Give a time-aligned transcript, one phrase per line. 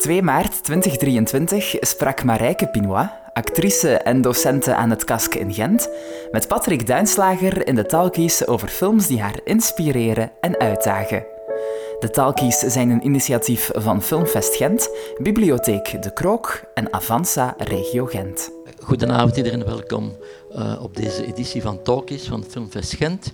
[0.00, 5.88] 2 maart 2023 sprak Marijke Pinois, actrice en docente aan het KASK in Gent,
[6.30, 11.26] met Patrick Duinslager in de Talkies over films die haar inspireren en uitdagen.
[11.98, 14.90] De Talkies zijn een initiatief van Filmfest Gent,
[15.22, 18.50] Bibliotheek De Krook en Avanza Regio Gent.
[18.82, 20.16] Goedenavond iedereen, welkom
[20.56, 23.32] uh, op deze editie van Talkies van Filmfest Gent.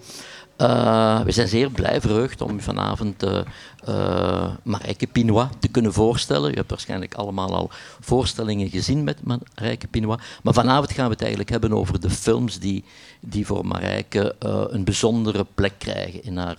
[0.60, 3.40] Uh, we zijn zeer blij, verheugd om vanavond uh,
[3.88, 6.50] uh, Marijke Pinois te kunnen voorstellen.
[6.50, 7.70] U hebt waarschijnlijk allemaal al
[8.00, 10.20] voorstellingen gezien met Marijke Pinois.
[10.42, 12.84] Maar vanavond gaan we het eigenlijk hebben over de films die,
[13.20, 14.34] die voor Marijke
[14.70, 16.56] een bijzondere plek krijgen in haar,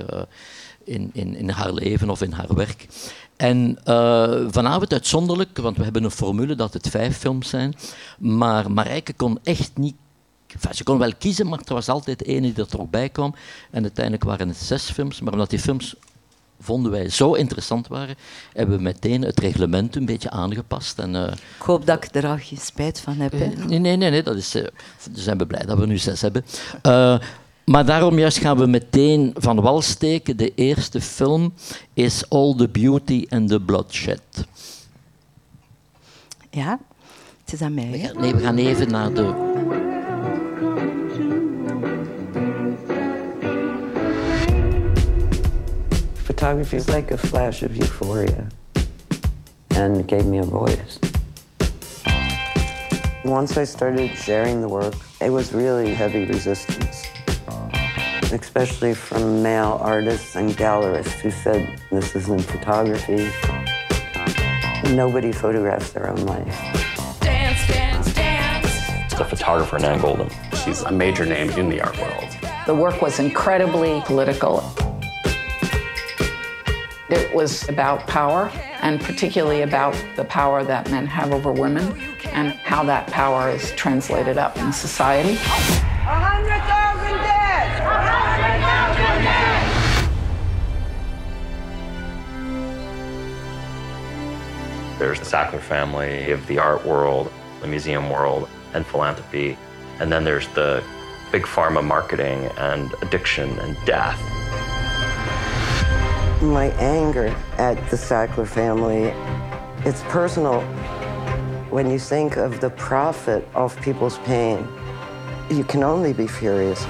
[0.83, 2.87] in, in, in haar leven of in haar werk.
[3.35, 3.77] En
[4.51, 7.75] vanavond uitzonderlijk, want we hebben een formule dat het vijf films zijn.
[8.17, 9.95] Maar Marijke kon echt niet
[10.71, 13.35] ze kon wel kiezen, maar er was altijd één die er toch bij kwam.
[13.71, 15.21] En uiteindelijk waren het zes films.
[15.21, 15.95] Maar omdat die films
[16.59, 18.15] vonden wij zo interessant waren,
[18.53, 20.99] hebben we meteen het reglement een beetje aangepast.
[20.99, 21.27] En, uh,
[21.59, 23.33] ik hoop dat ik er al geen spijt van heb.
[23.33, 24.67] nee, nee, nee, nee, dat is, uh,
[25.13, 26.45] zijn we blij dat we nu zes hebben.
[26.83, 27.19] Uh,
[27.65, 30.37] maar daarom juist gaan we meteen van wal steken.
[30.37, 31.53] De eerste film
[31.93, 34.21] is All the Beauty and the Bloodshed.
[36.49, 36.79] Ja,
[37.43, 38.11] het is aan mij.
[38.17, 39.96] nee, we gaan even naar de
[46.37, 48.47] photography is like a flash of euphoria
[49.71, 50.99] and gave me a voice.
[53.25, 57.07] Once I started sharing the work, it was really heavy resistance,
[58.31, 63.31] especially from male artists and gallerists who said, this isn't photography.
[64.93, 66.55] Nobody photographs their own life.
[67.19, 69.13] Dance, dance, dance.
[69.15, 70.29] The photographer Nan Golden.
[70.63, 72.29] She's a major name in the art world.
[72.67, 74.63] The work was incredibly political.
[77.09, 81.97] It was about power, and particularly about the power that men have over women
[82.33, 85.35] and how that power is translated up in society.
[85.37, 87.79] 100,000 dead!
[87.85, 89.69] 100,000 dead!
[94.99, 97.31] There's the Sackler family of the art world,
[97.61, 99.57] the museum world, and philanthropy.
[100.01, 100.83] And then there's the
[101.31, 104.21] big pharma marketing and addiction and death
[106.41, 109.13] my anger at the Sackler family,
[109.87, 110.61] it's personal.
[111.69, 114.67] When you think of the profit of people's pain,
[115.49, 116.85] you can only be furious.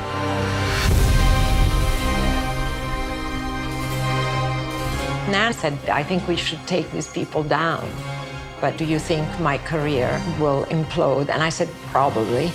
[5.30, 7.90] Nan said, I think we should take these people down.
[8.60, 11.30] But do you think my career will implode?
[11.30, 12.52] And I said, probably.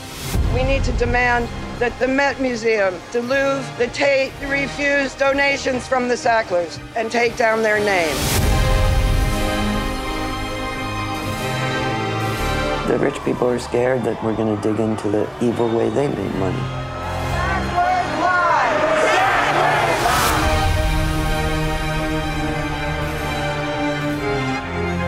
[0.55, 1.49] We need to demand
[1.83, 7.37] that the Met Museum, the Louvre, the Tate refuse donations from the Sacklers and take
[7.37, 8.15] down their name.
[12.87, 16.07] The rich people are scared that we're going to dig into the evil way they
[16.07, 16.57] make money.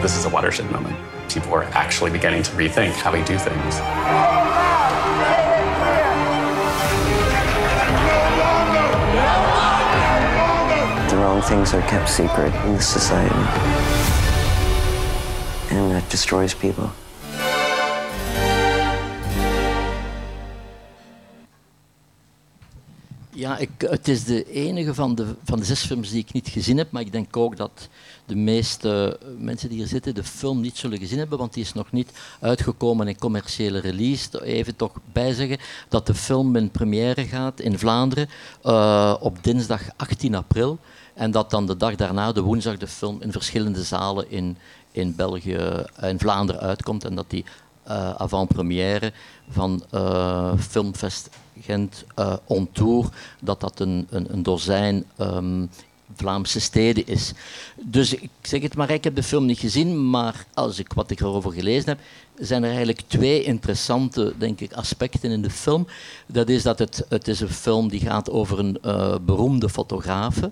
[0.02, 0.96] This is a watershed moment.
[1.30, 4.83] People are actually beginning to rethink how we do things.
[11.48, 13.44] Things are kept secret in this society.
[15.70, 16.88] And that destroys people.
[23.30, 26.48] Ja, ik, het is de enige van de, van de zes films die ik niet
[26.48, 27.88] gezien heb, maar ik denk ook dat
[28.26, 31.72] de meeste mensen die hier zitten de film niet zullen gezien hebben, want die is
[31.72, 32.10] nog niet
[32.40, 34.44] uitgekomen in commerciële release.
[34.44, 38.28] Even toch bijzeggen dat de film in première gaat in Vlaanderen
[38.64, 40.78] uh, op dinsdag 18 april.
[41.14, 44.56] En dat dan de dag daarna, de woensdag, de film in verschillende zalen in,
[44.90, 47.04] in België eh, Vlaanderen uitkomt.
[47.04, 47.44] En dat die
[47.88, 49.12] uh, avant-première
[49.48, 51.30] van uh, Filmfest
[51.60, 53.04] Gent uh,
[53.40, 55.70] dat dat een, een, een dozijn um,
[56.16, 57.32] Vlaamse steden is.
[57.76, 61.10] Dus ik zeg het maar, ik heb de film niet gezien, maar als ik wat
[61.10, 61.98] ik erover gelezen heb,
[62.38, 65.86] zijn er eigenlijk twee interessante denk ik, aspecten in de film.
[66.26, 70.50] Dat is dat het, het is een film die gaat over een uh, beroemde fotografe,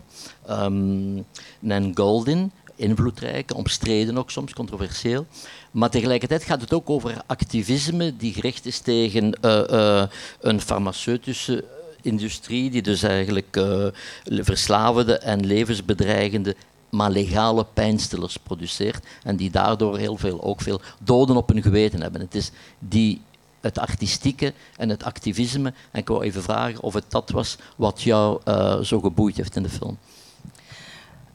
[0.50, 1.24] um,
[1.60, 5.26] Nan Goldin, invloedrijk, omstreden ook soms, controversieel.
[5.70, 10.02] Maar tegelijkertijd gaat het ook over activisme die gericht is tegen uh, uh,
[10.40, 11.64] een farmaceutische
[12.06, 13.86] industrie die dus eigenlijk uh,
[14.24, 16.56] verslavende en levensbedreigende
[16.92, 22.00] maar legale pijnstillers produceert en die daardoor heel veel, ook veel doden op hun geweten
[22.00, 22.20] hebben.
[22.20, 23.20] Het is die,
[23.60, 25.72] het artistieke en het activisme.
[25.90, 29.56] En ik wou even vragen of het dat was wat jou uh, zo geboeid heeft
[29.56, 29.98] in de film.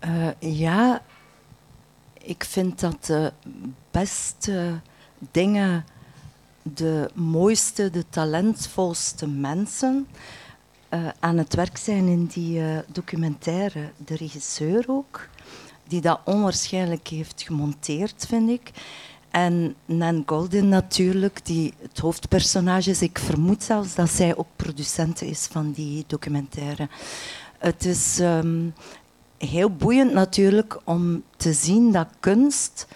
[0.06, 0.28] Uh,
[0.60, 1.02] ja,
[2.22, 3.32] ik vind dat de
[3.92, 4.80] beste
[5.32, 5.86] dingen,
[6.62, 10.08] de mooiste, de talentvolste mensen
[10.90, 13.92] uh, aan het werk zijn in die uh, documentaire.
[14.06, 15.30] De regisseur ook,
[15.88, 18.72] die dat onwaarschijnlijk heeft gemonteerd, vind ik.
[19.30, 23.02] En Nan Golden natuurlijk, die het hoofdpersonage is.
[23.02, 26.90] Ik vermoed zelfs dat zij ook producent is van die documentaire.
[27.58, 28.74] Het is um,
[29.38, 32.88] heel boeiend natuurlijk om te zien dat kunst,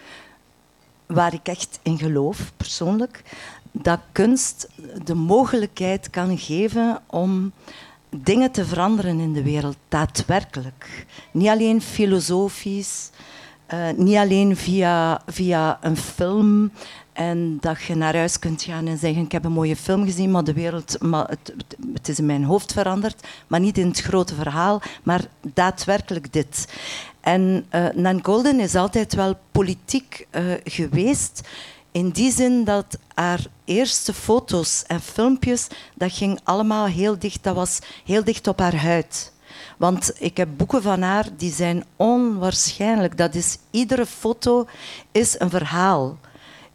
[1.05, 3.23] waar ik echt in geloof persoonlijk,
[3.71, 4.68] dat kunst
[5.03, 7.51] de mogelijkheid kan geven om
[8.09, 11.06] dingen te veranderen in de wereld, daadwerkelijk.
[11.31, 13.09] Niet alleen filosofisch,
[13.73, 16.71] uh, niet alleen via, via een film
[17.13, 20.31] en dat je naar huis kunt gaan en zeggen: Ik heb een mooie film gezien,
[20.31, 21.53] maar de wereld, maar het,
[21.94, 25.21] het is in mijn hoofd veranderd, maar niet in het grote verhaal, maar
[25.53, 26.73] daadwerkelijk dit.
[27.21, 31.41] En uh, Nan Golden is altijd wel politiek uh, geweest.
[31.91, 37.55] In die zin dat haar eerste foto's en filmpjes, dat ging allemaal heel dicht, dat
[37.55, 39.33] was heel dicht op haar huid.
[39.77, 43.17] Want ik heb boeken van haar die zijn onwaarschijnlijk.
[43.17, 44.67] Dat is, iedere foto
[45.11, 46.17] is een verhaal,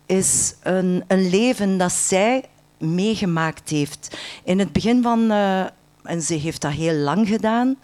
[0.06, 2.44] is een, een leven dat zij
[2.78, 4.16] meegemaakt heeft.
[4.44, 5.60] In het begin van, uh,
[6.02, 7.76] en ze heeft dat heel lang gedaan,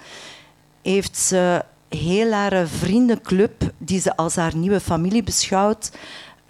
[0.82, 5.90] heeft ze heel haar vriendenclub, die ze als haar nieuwe familie beschouwt,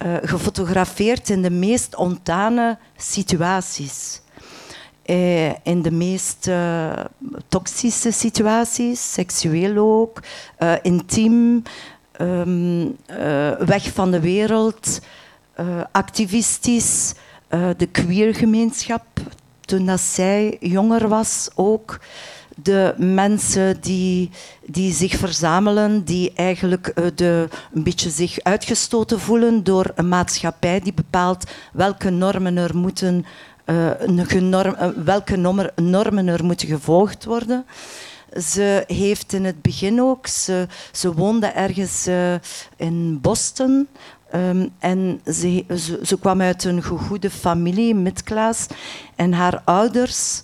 [0.03, 4.21] uh, gefotografeerd in de meest ontane situaties.
[5.05, 6.91] Uh, in de meest uh,
[7.47, 10.19] toxische situaties, seksueel ook,
[10.81, 11.63] intiem,
[12.21, 12.97] um,
[13.65, 14.99] weg van de wereld,
[15.91, 17.13] activistisch,
[17.77, 19.05] de queergemeenschap,
[19.65, 21.99] toen zij jonger was ook
[22.55, 24.29] de mensen die,
[24.65, 30.79] die zich verzamelen, die eigenlijk uh, de, een beetje zich uitgestoten voelen door een maatschappij
[30.79, 33.25] die bepaalt welke normen er moeten,
[34.15, 35.35] genorm, uh, welke
[35.75, 37.65] normen er moeten gevolgd worden.
[38.49, 42.07] Ze heeft in het begin ook, ze, ze woonde ergens
[42.75, 43.87] in Boston.
[44.35, 48.67] Um, en ze, ze, ze, kwam uit een goede familie, midclass.
[49.15, 50.41] En haar ouders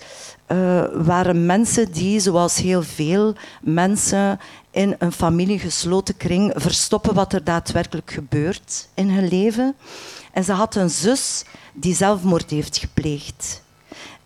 [0.52, 4.40] uh, waren mensen die, zoals heel veel mensen
[4.72, 9.76] in een familiegesloten kring, verstoppen wat er daadwerkelijk gebeurt in hun leven.
[10.32, 11.44] En ze had een zus
[11.74, 13.62] die zelfmoord heeft gepleegd.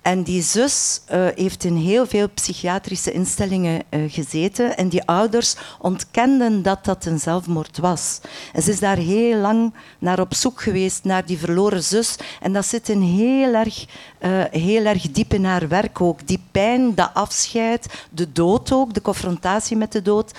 [0.04, 4.78] En die zus uh, heeft in heel veel psychiatrische instellingen uh, gezeten.
[4.78, 8.20] En die ouders ontkenden dat dat een zelfmoord was.
[8.54, 12.16] En ze is daar heel lang naar op zoek geweest, naar die verloren zus.
[12.42, 13.86] En dat zit in heel erg,
[14.26, 16.28] uh, heel erg diep in haar werk ook.
[16.28, 20.32] Die pijn, dat afscheid, de dood ook, de confrontatie met de dood.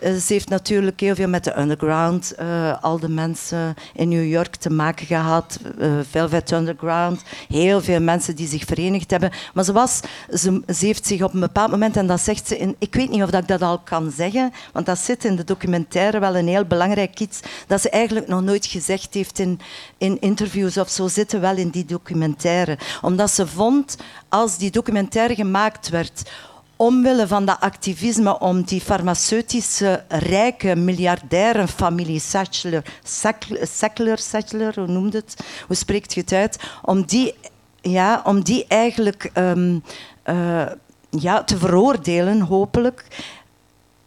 [0.00, 2.34] ze heeft natuurlijk heel veel met de underground,
[2.80, 5.58] al de mensen in New York te maken gehad.
[6.10, 9.30] Velvet Underground, heel veel mensen die zich verenigd hebben.
[9.54, 10.00] Maar ze, was,
[10.34, 13.22] ze, heeft zich op een bepaald moment, en dat zegt ze, in, ik weet niet
[13.22, 16.64] of ik dat al kan zeggen, want dat zit in de documentaire wel een heel
[16.64, 19.60] belangrijk iets, dat ze eigenlijk nog nooit gezegd heeft in,
[19.98, 22.78] in interviews of zo, zitten wel in die documentaire.
[23.02, 23.96] Omdat ze vond,
[24.28, 26.30] als die documentaire gemaakt werd,
[26.76, 32.84] omwille van dat activisme om die farmaceutische, rijke, miljardaire familie Sackler,
[33.62, 35.36] Sackler, Sackler, hoe noemt het?
[35.66, 36.58] Hoe spreekt je het uit?
[36.82, 37.34] Om die
[37.82, 39.82] ja, om die eigenlijk um,
[40.26, 40.66] uh,
[41.10, 43.04] ja, te veroordelen, hopelijk,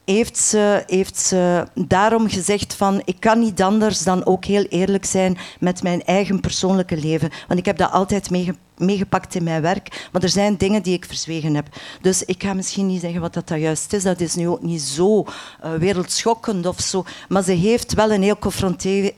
[0.05, 5.05] heeft ze, heeft ze daarom gezegd van ik kan niet anders dan ook heel eerlijk
[5.05, 7.29] zijn met mijn eigen persoonlijke leven.
[7.47, 8.29] Want ik heb dat altijd
[8.77, 11.67] meegepakt in mijn werk, maar er zijn dingen die ik verzwegen heb.
[12.01, 14.03] Dus ik ga misschien niet zeggen wat dat, dat juist is.
[14.03, 17.05] Dat is nu ook niet zo uh, wereldschokkend of zo.
[17.29, 19.13] Maar ze heeft wel een heel confronterend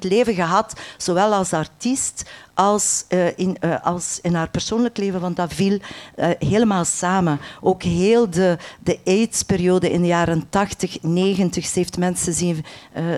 [0.00, 5.36] leven gehad, zowel als artiest als, uh, in, uh, als in haar persoonlijk leven, want
[5.36, 5.78] dat viel
[6.16, 7.40] uh, helemaal samen.
[7.60, 12.64] Ook heel de, de AIDS-periode in de jaren 80, 90, ze heeft mensen zien,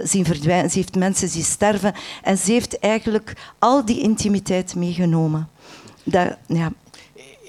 [0.02, 5.48] zien verdwijnen, ze heeft mensen zien sterven en ze heeft eigenlijk al die intimiteit meegenomen.
[6.04, 6.72] Dat, ja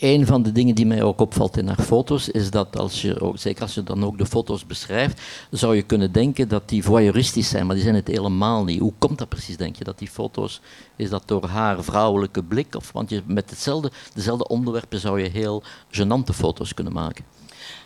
[0.03, 3.22] een van de dingen die mij ook opvalt in haar foto's is dat als je,
[3.22, 6.83] ook, zeker als je dan ook de foto's beschrijft, zou je kunnen denken dat die
[6.83, 8.79] voyeuristisch zijn, maar die zijn het helemaal niet.
[8.79, 10.62] Hoe komt dat precies, denk je, dat die foto's,
[10.95, 12.75] is dat door haar vrouwelijke blik?
[12.75, 17.25] Of, want je, met hetzelfde, dezelfde onderwerpen zou je heel genante foto's kunnen maken.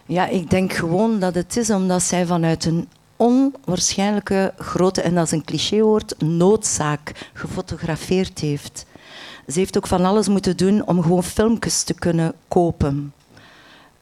[0.05, 5.25] Ja, ik denk gewoon dat het is omdat zij vanuit een onwaarschijnlijke grote, en dat
[5.25, 8.85] is een clichéwoord, noodzaak gefotografeerd heeft.
[9.47, 13.13] Ze heeft ook van alles moeten doen om gewoon filmpjes te kunnen kopen.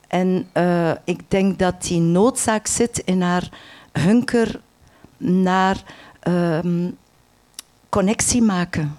[0.07, 3.49] En uh, ik denk dat die noodzaak zit in haar
[3.91, 4.61] hunker
[5.17, 5.83] naar
[6.19, 6.89] ehm,
[7.89, 8.97] connectie maken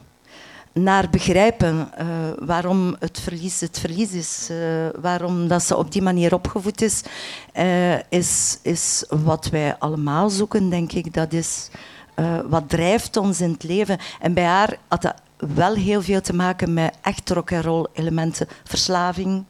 [0.73, 2.07] naar begrijpen uh,
[2.39, 7.03] waarom het verlies het verlies is, uh, waarom dat ze op die manier opgevoed is,
[8.09, 11.15] is, is wat wij allemaal zoeken, denk ik.
[11.15, 11.69] Dat is
[12.49, 13.99] wat drijft ons in het leven.
[14.21, 19.45] En bij haar had dat wel heel veel te maken met echt rock'n'roll elementen, verslaving,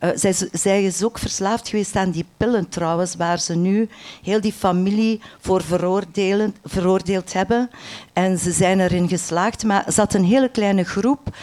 [0.00, 3.88] uh, zij, zij, is ook verslaafd geweest aan die pillen trouwens, waar ze nu
[4.22, 5.62] heel die familie voor
[6.64, 7.70] veroordeeld hebben.
[8.12, 11.36] En ze zijn erin geslaagd, maar ze had een hele kleine groep.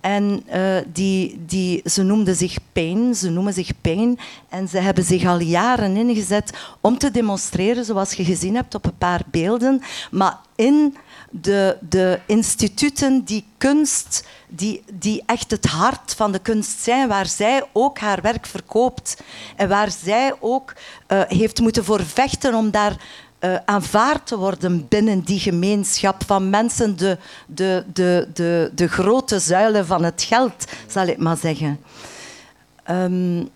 [0.00, 4.18] En uh, die, die, ze noemden zich Pain, ze noemen zich Pain.
[4.48, 8.86] En ze hebben zich al jaren ingezet om te demonstreren, zoals je gezien hebt op
[8.86, 9.82] een paar beelden.
[10.10, 10.96] Maar in
[11.40, 17.26] de, de instituten die kunst, die, die echt het hart van de kunst zijn, waar
[17.26, 19.22] zij ook haar werk verkoopt
[19.56, 20.72] en waar zij ook
[21.08, 22.96] uh, heeft moeten voor vechten om daar
[23.40, 29.38] uh, aanvaard te worden binnen die gemeenschap van mensen, de, de, de, de, de grote
[29.38, 31.80] zuilen van het geld, zal ik maar zeggen.
[32.90, 33.48] Um,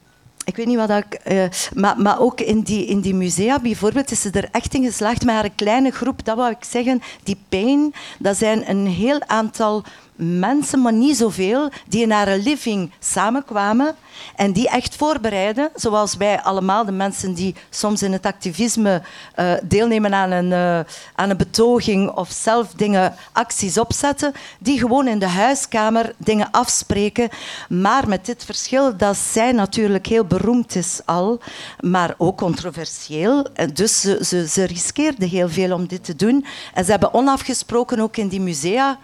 [0.48, 1.20] ik weet niet wat ik...
[1.24, 4.84] Uh, maar, maar ook in die, in die musea bijvoorbeeld is ze er echt in
[4.84, 6.24] geslaagd met haar kleine groep.
[6.24, 7.02] Dat wou ik zeggen.
[7.22, 9.84] Die Pain, dat zijn een heel aantal
[10.18, 13.94] mensen, maar niet zoveel, die in haar living samenkwamen
[14.36, 19.02] en die echt voorbereiden, zoals wij allemaal, de mensen die soms in het activisme
[19.36, 25.08] uh, deelnemen aan een, uh, aan een betoging of zelf dingen, acties opzetten, die gewoon
[25.08, 27.28] in de huiskamer dingen afspreken.
[27.68, 31.40] Maar met dit verschil dat zij natuurlijk heel beroemd is al,
[31.80, 33.46] maar ook controversieel.
[33.72, 36.44] Dus ze, ze, ze riskeerde heel veel om dit te doen.
[36.74, 38.98] En ze hebben onafgesproken ook in die musea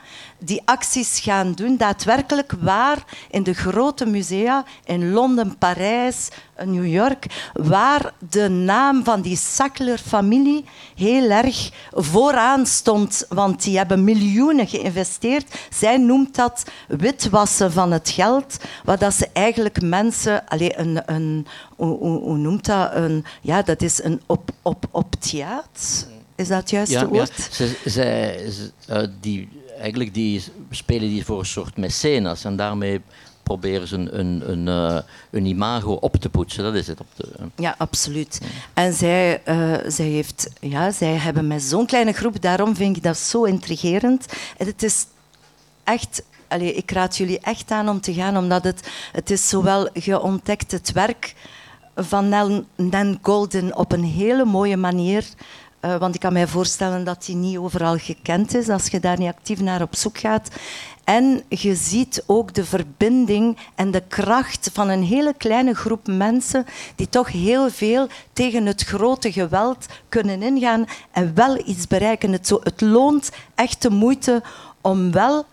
[0.44, 6.28] die acties gaan doen, daadwerkelijk waar in de grote musea in Londen, Parijs,
[6.64, 14.04] New York, waar de naam van die Sackler-familie heel erg vooraan stond, want die hebben
[14.04, 15.54] miljoenen geïnvesteerd.
[15.70, 21.46] Zij noemt dat witwassen van het geld, waar dat ze eigenlijk mensen, allez, een, een,
[21.76, 22.90] hoe, hoe, noemt dat?
[22.94, 26.12] Een, ja, dat is een op, op, op theater.
[26.36, 27.56] Is dat het juiste ja, woord?
[27.58, 27.90] Ja.
[27.90, 29.48] Ze, uh, die
[29.78, 33.00] eigenlijk die spelen die voor een soort mecenas en daarmee
[33.43, 35.00] proberen ze een, een, een, uh,
[35.31, 36.64] een imago op te poetsen.
[36.64, 37.00] Dat is het.
[37.00, 37.28] Op de.
[37.57, 38.40] Ja, absoluut.
[38.75, 43.02] En zij, uh, zij, heeft, ja, zij hebben met zo'n kleine groep, daarom vind ik
[43.02, 44.26] dat zo intrigerend.
[44.57, 45.07] En het is
[45.85, 49.88] echt Allee, ik raad jullie echt aan om te gaan, omdat het, het is zowel,
[49.93, 51.35] je ontdekt het werk
[51.97, 52.28] van
[52.76, 55.25] Nan Golden op een hele mooie manier.
[55.84, 59.18] Uh, want ik kan mij voorstellen dat die niet overal gekend is als je daar
[59.18, 60.48] niet actief naar op zoek gaat.
[61.04, 66.66] En je ziet ook de verbinding en de kracht van een hele kleine groep mensen
[66.96, 72.32] die toch heel veel tegen het grote geweld kunnen ingaan en wel iets bereiken.
[72.32, 74.42] Het, zo, het loont echt de moeite
[74.80, 75.46] om wel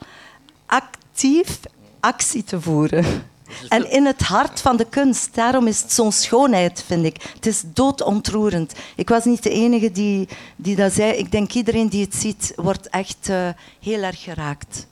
[0.66, 1.60] actief
[2.00, 3.31] actie te voeren.
[3.68, 5.36] En in het hart van de kunst.
[5.36, 7.32] Daarom is het zo'n schoonheid, vind ik.
[7.34, 8.74] Het is doodontroerend.
[8.96, 11.12] Ik was niet de enige die, die dat zei.
[11.14, 14.88] Ik denk iedereen die het ziet, wordt echt uh, heel erg geraakt.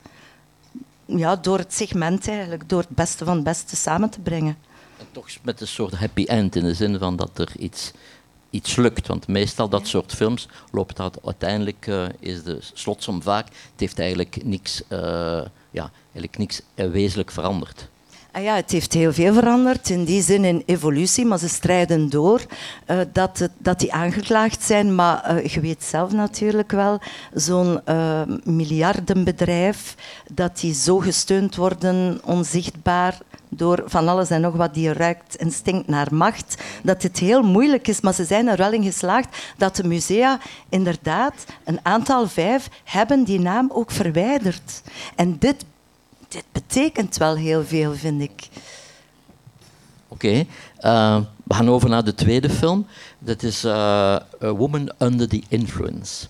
[1.04, 2.68] Ja, door het segment eigenlijk.
[2.68, 4.56] Door het beste van het beste samen te brengen.
[4.98, 7.92] En toch met een soort happy end in de zin van dat er iets
[8.50, 9.06] iets lukt.
[9.06, 13.98] Want meestal dat soort films loopt dat uiteindelijk, uh, is de slotsom vaak, het heeft
[13.98, 14.98] eigenlijk niks, uh,
[15.70, 17.88] ja, eigenlijk niks wezenlijk veranderd.
[18.32, 22.08] Ah ja, het heeft heel veel veranderd, in die zin in evolutie, maar ze strijden
[22.08, 22.40] door
[22.86, 24.94] uh, dat, het, dat die aangeklaagd zijn.
[24.94, 27.00] Maar uh, je weet zelf natuurlijk wel,
[27.34, 29.94] zo'n uh, miljardenbedrijf,
[30.32, 33.18] dat die zo gesteund worden, onzichtbaar,
[33.48, 37.42] door van alles en nog wat die ruikt en stinkt naar macht, dat het heel
[37.42, 38.00] moeilijk is.
[38.00, 41.34] Maar ze zijn er wel in geslaagd dat de musea inderdaad,
[41.64, 44.82] een aantal vijf, hebben die naam ook verwijderd.
[45.16, 45.64] En dit
[46.30, 48.48] dit betekent wel heel veel, vind ik.
[50.08, 50.46] Oké, okay.
[50.80, 52.86] uh, we gaan over naar de tweede film.
[53.18, 56.26] Dat is uh, A Woman Under the Influence.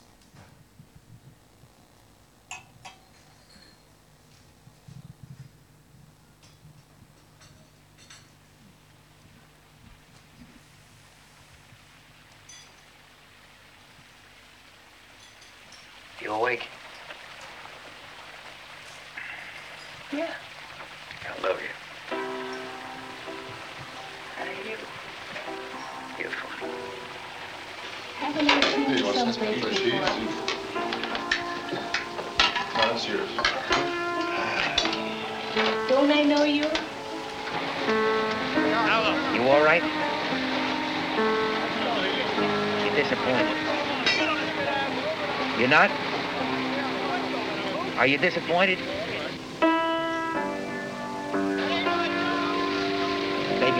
[16.21, 16.79] You awake?
[20.12, 20.26] Yeah.
[21.24, 21.68] I love you.
[24.36, 24.76] How are you?
[26.18, 26.72] You're funny.
[28.18, 30.00] Haven't I seen you someplace before?
[32.74, 33.30] That's yours.
[35.88, 36.64] Don't I know you?
[39.34, 39.84] You all right?
[42.84, 43.56] You're disappointed.
[45.60, 45.90] You're not?
[47.96, 48.78] Are you disappointed?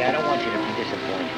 [0.01, 1.37] Baby, I don't want you to be disappointed.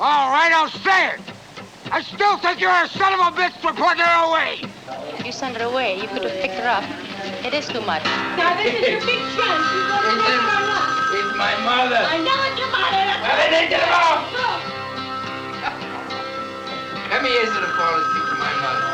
[0.00, 1.20] All right, I'll say it.
[1.92, 4.62] I still think you're a son of a bitch for putting her away.
[5.26, 6.00] You send her away.
[6.00, 6.84] You could have picked her up.
[7.44, 8.04] It is too much.
[8.38, 9.66] Now, this is your big chance.
[9.74, 11.00] You go to pick her up.
[11.12, 11.96] It's my mother.
[11.96, 12.49] I know
[17.10, 18.86] let me answer the it fall asleep to my mother?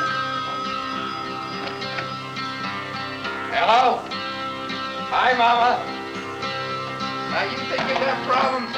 [3.54, 4.02] Hello?
[5.08, 5.80] Hi, Mama.
[7.30, 8.72] Now, you think you got problems?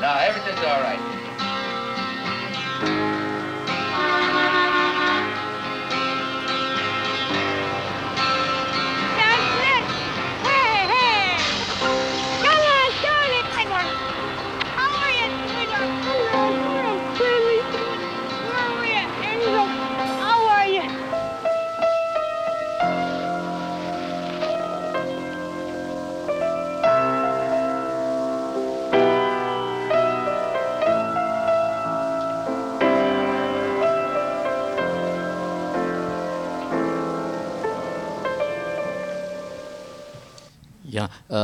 [0.00, 1.13] No, everything's all right.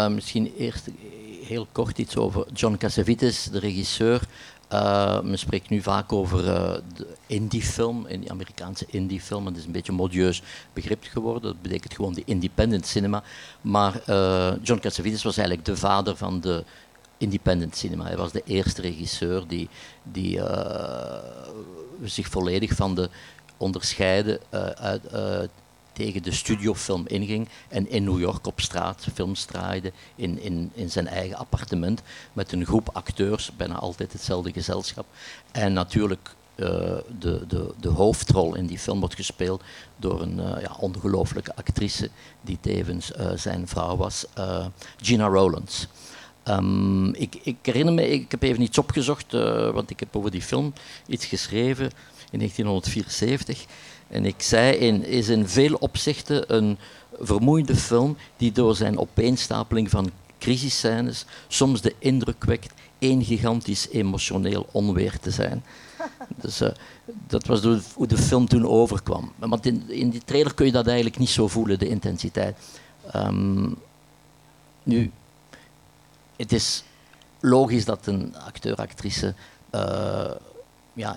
[0.01, 0.89] Eh, misschien eerst
[1.45, 4.21] heel kort iets over John Cassavetes, de regisseur.
[4.69, 9.47] Eh, men spreekt nu vaak over uh, de indie-film, in die Amerikaanse indie-film.
[9.47, 10.43] Het is een beetje een modieus
[10.73, 11.43] begrip geworden.
[11.43, 13.23] Dat betekent gewoon de independent cinema.
[13.61, 16.65] Maar uh, John Cassavetes was eigenlijk de vader van de
[17.19, 18.05] independent cinema.
[18.05, 19.69] Hij was de eerste regisseur die,
[20.03, 21.19] die uh,
[22.05, 23.11] zich volledig van de
[23.57, 24.41] onderscheiden
[24.75, 25.03] uit,
[25.93, 30.91] tegen de studiofilm inging en in New York op straat films draaide in, in, in
[30.91, 35.07] zijn eigen appartement met een groep acteurs, bijna altijd hetzelfde gezelschap.
[35.53, 36.67] En natuurlijk uh,
[37.19, 39.63] de, de, de hoofdrol in die film wordt gespeeld
[39.97, 42.11] door een uh, ja, ongelooflijke actrice
[42.41, 44.25] die tevens uh, zijn vrouw was,
[45.01, 45.87] Gina Rowlands.
[46.45, 49.33] Um, ik, ik, herinner me, ik heb even iets opgezocht,
[49.73, 50.73] want ik heb over die film
[51.07, 51.91] iets geschreven
[52.31, 53.65] in 1974.
[54.11, 56.79] En ik zei, in, is in veel opzichten een
[57.21, 64.67] vermoeiende film die door zijn opeenstapeling van crisisscènes soms de indruk wekt één gigantisch emotioneel
[64.73, 65.65] onweer te zijn.
[66.43, 66.69] Dus uh,
[67.27, 67.63] dat was
[67.95, 69.33] hoe de film toen overkwam.
[69.39, 72.59] Want in, in die trailer kun je dat eigenlijk niet zo voelen, de intensiteit.
[73.17, 73.77] Um,
[74.83, 75.11] nu,
[76.37, 76.85] het is
[77.41, 79.35] logisch dat een acteur-actrice
[79.75, 80.31] uh,
[80.93, 81.17] ja,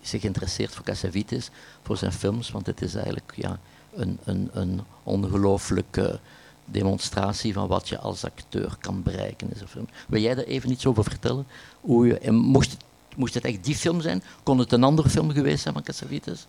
[0.00, 1.50] zich interesseert voor Cassavetes,
[1.82, 3.58] voor zijn films, want het is eigenlijk ja,
[3.94, 6.20] een, een, een ongelooflijke
[6.64, 9.88] demonstratie van wat je als acteur kan bereiken in zo'n film.
[10.08, 11.46] Wil jij daar even iets over vertellen?
[11.80, 12.84] Hoe je, en mocht, het,
[13.16, 14.22] moest het echt die film zijn?
[14.42, 16.46] Kon het een andere film geweest zijn van Cassavetes?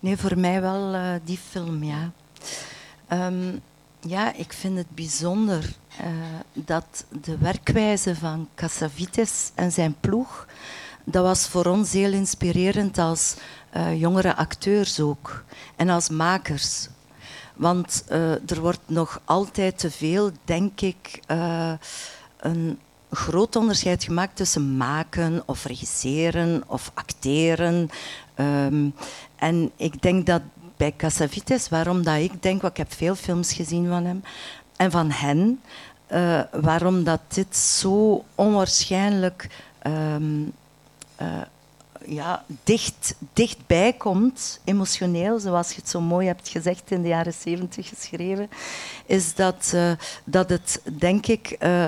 [0.00, 2.12] Nee, voor mij wel uh, die film, ja.
[3.12, 3.60] Um,
[4.00, 6.06] ja, ik vind het bijzonder uh,
[6.52, 10.46] dat de werkwijze van Cassavetes en zijn ploeg
[11.10, 13.34] dat was voor ons heel inspirerend als
[13.76, 15.44] uh, jongere acteurs ook
[15.76, 16.88] en als makers.
[17.54, 21.72] Want uh, er wordt nog altijd te veel, denk ik, uh,
[22.40, 22.78] een
[23.10, 27.90] groot onderscheid gemaakt tussen maken of regisseren of acteren.
[28.36, 28.94] Um,
[29.36, 30.42] en ik denk dat
[30.76, 34.22] bij Cassavetes, waarom dat ik denk, want ik heb veel films gezien van hem
[34.76, 35.60] en van hen,
[36.60, 39.48] waarom dat dit zo onwaarschijnlijk
[39.86, 40.52] um,
[41.22, 41.40] uh,
[42.06, 47.32] ja, dicht, dichtbij komt, emotioneel, zoals je het zo mooi hebt gezegd in de jaren
[47.32, 48.50] zeventig geschreven,
[49.06, 49.92] is dat, uh,
[50.24, 51.86] dat het, denk ik, uh,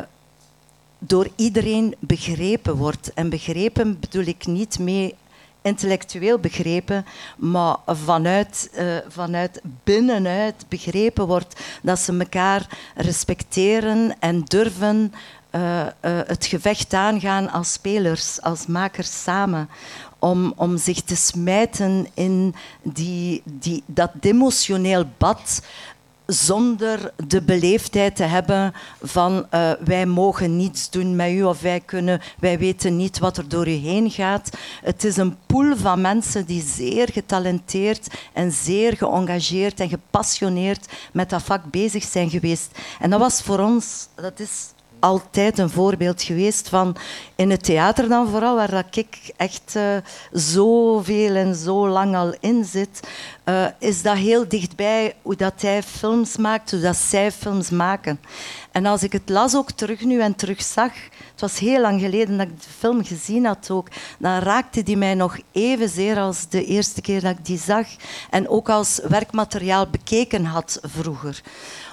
[0.99, 3.15] door iedereen begrepen wordt.
[3.15, 5.15] En begrepen bedoel ik niet mee
[5.63, 8.71] intellectueel begrepen, maar vanuit,
[9.09, 15.13] vanuit binnenuit begrepen wordt dat ze elkaar respecteren en durven
[15.53, 19.69] uh, uh, het gevecht aangaan als spelers, als makers samen.
[20.19, 25.61] Om, om zich te smijten in die, die, dat emotioneel bad
[26.33, 31.81] zonder de beleefdheid te hebben van uh, wij mogen niets doen met u of wij,
[31.81, 34.51] kunnen, wij weten niet wat er door u heen gaat.
[34.83, 41.31] Het is een pool van mensen die zeer getalenteerd en zeer geëngageerd en gepassioneerd met
[41.31, 42.79] dat vak bezig zijn geweest.
[43.01, 46.97] En dat was voor ons, dat is altijd een voorbeeld geweest van
[47.37, 49.97] in het theater dan vooral, waar dat ik echt uh,
[50.33, 53.01] zoveel en zo lang al in zit,
[53.45, 58.21] uh, is dat heel dichtbij hoe dat hij films maakt, hoe dat zij films maken.
[58.73, 60.93] En als ik het las ook terug nu en terug zag,
[61.31, 64.97] het was heel lang geleden dat ik de film gezien had ook, dan raakte die
[64.97, 67.87] mij nog evenzeer als de eerste keer dat ik die zag
[68.31, 71.43] en ook als werkmateriaal bekeken had vroeger.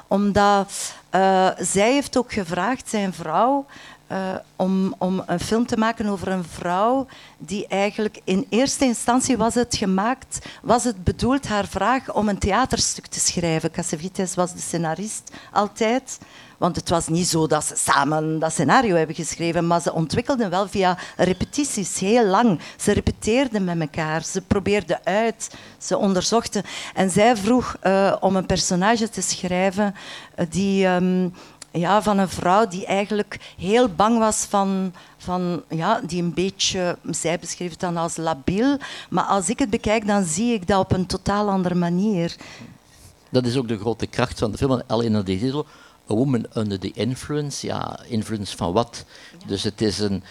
[0.07, 3.65] Omdat uh, zij heeft ook gevraagd, zijn vrouw,
[4.11, 9.37] uh, om, om een film te maken over een vrouw die eigenlijk in eerste instantie
[9.37, 13.71] was het gemaakt, was het bedoeld haar vraag om een theaterstuk te schrijven.
[13.71, 16.19] Cassavetes was de scenarist altijd.
[16.57, 20.49] Want het was niet zo dat ze samen dat scenario hebben geschreven, maar ze ontwikkelden
[20.49, 22.59] wel via repetities heel lang.
[22.77, 26.63] Ze repeteerden met elkaar, ze probeerden uit, ze onderzochten.
[26.93, 29.95] En zij vroeg uh, om een personage te schrijven
[30.39, 30.87] uh, die.
[30.87, 31.33] Um,
[31.71, 36.97] ja, van een vrouw die eigenlijk heel bang was van, van ja, die een beetje,
[37.09, 38.77] zij beschreef het dan als labiel,
[39.09, 42.35] maar als ik het bekijk, dan zie ik dat op een totaal andere manier.
[43.29, 44.81] Dat is ook de grote kracht van de film.
[44.87, 45.65] Alleen al die titel,
[46.09, 47.65] A Woman Under the Influence.
[47.65, 49.05] Ja, influence van wat?
[49.45, 50.23] Dus het is een,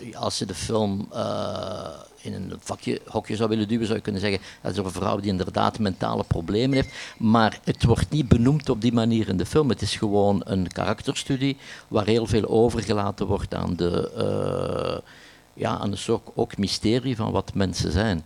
[0.00, 1.88] uh, als je de film uh,
[2.20, 5.16] in een vakje, hokje zou willen duwen, zou je kunnen zeggen, dat is een vrouw
[5.16, 6.94] die inderdaad mentale problemen heeft.
[7.18, 9.68] Maar het wordt niet benoemd op die manier in de film.
[9.68, 11.56] Het is gewoon een karakterstudie
[11.88, 15.10] waar heel veel overgelaten wordt aan, de, uh,
[15.54, 18.24] ja, aan een soort ook mysterie van wat mensen zijn.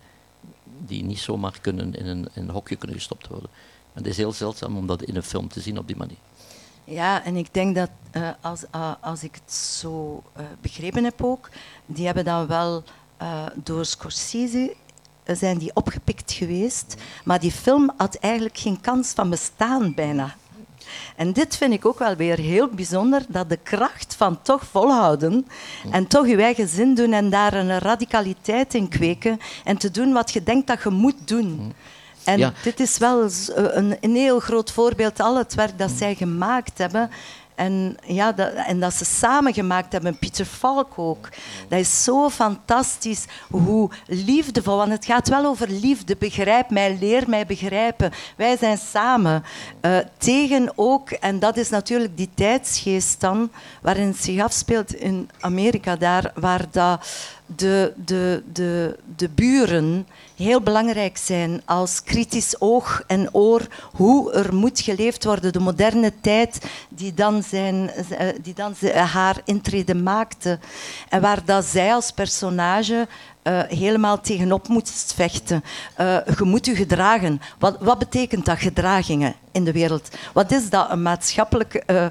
[0.86, 3.50] Die niet zomaar kunnen in een, in een hokje kunnen gestopt worden.
[3.92, 6.16] En het is heel zeldzaam om dat in een film te zien op die manier.
[6.90, 11.24] Ja, en ik denk dat uh, als, uh, als ik het zo uh, begrepen heb
[11.24, 11.48] ook,
[11.86, 12.82] die hebben dan wel
[13.54, 14.74] door Scorsese
[15.24, 20.34] zijn die opgepikt geweest, maar die film had eigenlijk geen kans van bestaan bijna.
[21.16, 25.46] En dit vind ik ook wel weer heel bijzonder, dat de kracht van toch volhouden
[25.90, 30.12] en toch je eigen zin doen en daar een radicaliteit in kweken en te doen
[30.12, 31.72] wat je denkt dat je moet doen.
[32.24, 32.52] En ja.
[32.62, 37.10] dit is wel een, een, heel groot voorbeeld, al het werk dat zij gemaakt hebben.
[37.58, 41.28] En, ja, dat, en dat ze samen gemaakt hebben, Pieter Falk ook.
[41.68, 46.16] Dat is zo fantastisch hoe liefdevol, want het gaat wel over liefde.
[46.16, 48.12] Begrijp mij, leer mij begrijpen.
[48.36, 49.44] Wij zijn samen.
[49.82, 53.50] Uh, tegen ook, en dat is natuurlijk die tijdsgeest dan,
[53.82, 57.06] waarin het zich afspeelt in Amerika, daar waar dat
[57.56, 60.06] de, de, de, de buren
[60.38, 65.52] heel belangrijk zijn als kritisch oog en oor hoe er moet geleefd worden.
[65.52, 70.58] De moderne tijd die dan, zijn, eh, die dan haar intrede maakte.
[71.08, 73.08] En waar dat zij als personage
[73.48, 75.64] uh, helemaal tegenop moet vechten.
[76.00, 77.40] Uh, je moet je gedragen.
[77.58, 80.08] Wat, wat betekent dat, gedragingen in de wereld?
[80.32, 81.84] Wat is dat, een maatschappelijk...
[81.86, 82.06] Uh,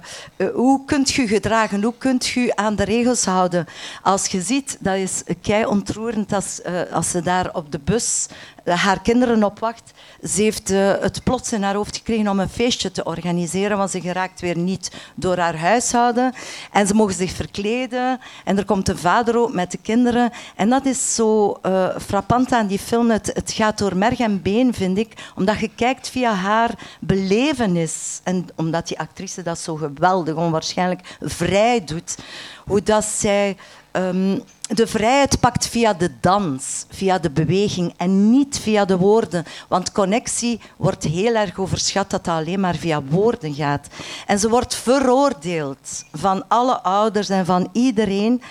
[0.53, 1.83] hoe kunt je gedragen?
[1.83, 3.65] Hoe kunt je aan de regels houden?
[4.01, 8.27] Als je ziet, dat is kei ontroerend als, als ze daar op de bus
[8.75, 9.91] haar kinderen opwacht.
[10.23, 13.91] Ze heeft uh, het plots in haar hoofd gekregen om een feestje te organiseren, want
[13.91, 16.33] ze geraakt weer niet door haar huishouden.
[16.71, 20.31] En ze mogen zich verkleden en er komt een vader ook met de kinderen.
[20.55, 23.09] En dat is zo uh, frappant aan die film.
[23.09, 28.21] Het, het gaat door merg en been, vind ik, omdat je kijkt via haar belevenis.
[28.23, 32.17] En omdat die actrice dat zo geweldig, onwaarschijnlijk vrij doet.
[32.65, 33.57] Hoe dat zij...
[33.97, 39.45] Um, de vrijheid pakt via de dans, via de beweging en niet via de woorden.
[39.67, 43.87] Want connectie wordt heel erg overschat dat het alleen maar via woorden gaat.
[44.25, 48.41] En ze wordt veroordeeld van alle ouders en van iedereen,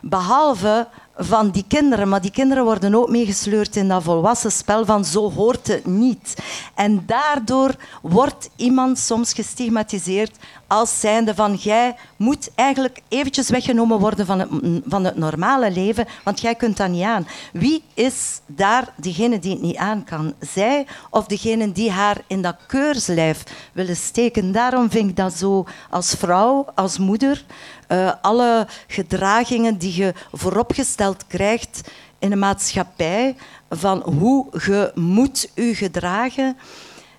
[0.00, 0.86] behalve
[1.16, 2.08] van die kinderen.
[2.08, 6.34] Maar die kinderen worden ook meegesleurd in dat volwassen spel van zo hoort het niet.
[6.74, 14.26] En daardoor wordt iemand soms gestigmatiseerd als zijnde van jij moet eigenlijk eventjes weggenomen worden
[14.26, 14.48] van het,
[14.86, 17.26] van het normale leven, want jij kunt dat niet aan.
[17.52, 20.34] Wie is daar degene die het niet aan kan?
[20.40, 24.52] Zij of degene die haar in dat keurslijf willen steken?
[24.52, 27.44] Daarom vind ik dat zo als vrouw, als moeder,
[27.88, 31.80] uh, alle gedragingen die je vooropgesteld krijgt
[32.18, 33.36] in een maatschappij
[33.70, 36.56] van hoe je moet je gedragen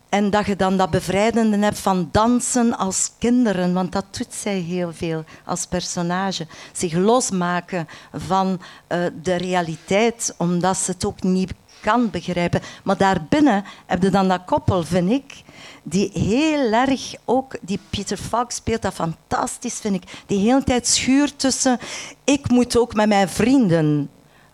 [0.10, 4.58] en dat je dan dat bevrijdende hebt van dansen als kinderen, want dat doet zij
[4.58, 6.48] heel veel als personage.
[6.72, 12.62] Zich losmaken van uh, de realiteit, omdat ze het ook niet kan begrijpen.
[12.84, 15.44] Maar daarbinnen heb je dan dat koppel, vind ik,
[15.84, 20.88] die heel erg ook, die Peter Falk speelt dat fantastisch, vind ik, die hele tijd
[20.88, 21.80] schuurt tussen,
[22.24, 24.10] ik moet ook met mijn vrienden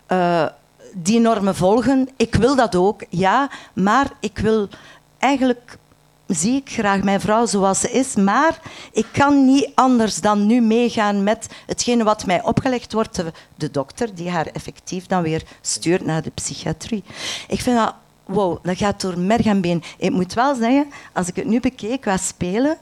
[0.08, 0.46] uh,
[0.94, 4.68] die normen volgen, ik wil dat ook, ja, maar ik wil
[5.22, 5.78] eigenlijk
[6.26, 8.60] zie ik graag mijn vrouw zoals ze is, maar
[8.92, 13.22] ik kan niet anders dan nu meegaan met hetgene wat mij opgelegd wordt,
[13.56, 17.04] de, dokter die haar effectief dan weer stuurt naar de psychiatrie.
[17.48, 19.82] Ik vind dat, wow, dat gaat door merg en been.
[19.98, 22.78] Ik moet wel zeggen, als ik het nu bekeek qua spelen,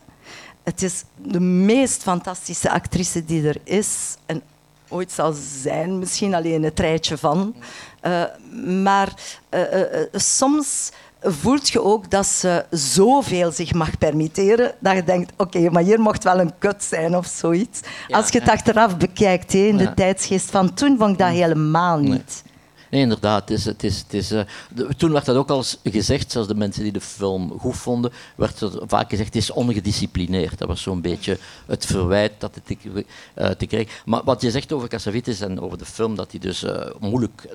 [0.63, 4.43] het is de meest fantastische actrice die er is en
[4.89, 7.55] ooit zal zijn, misschien alleen het rijtje van.
[8.03, 8.25] Uh,
[8.83, 9.15] maar
[9.51, 10.91] uh, uh, soms
[11.23, 16.01] voelt je ook dat ze zoveel zich mag permitteren dat je denkt, oké, maar hier
[16.01, 17.81] mocht wel een kut zijn of zoiets.
[18.09, 19.95] Ja, Als je het achteraf bekijkt, in de ja.
[19.95, 22.43] tijdsgeest van toen, vond ik dat helemaal niet.
[22.91, 23.01] Nee.
[23.01, 23.51] Inderdaad.
[23.51, 24.47] Is, het is, het is, de,
[24.97, 28.61] toen werd dat ook al gezegd, zelfs de mensen die de film goed vonden, werd
[28.61, 30.59] er vaak gezegd, het is ongedisciplineerd.
[30.59, 34.03] Dat was zo'n beetje het verwijt dat het uh, te kreeg.
[34.05, 37.49] Maar wat je zegt over Cassavetes en over de film, dat hij dus uh, moeilijk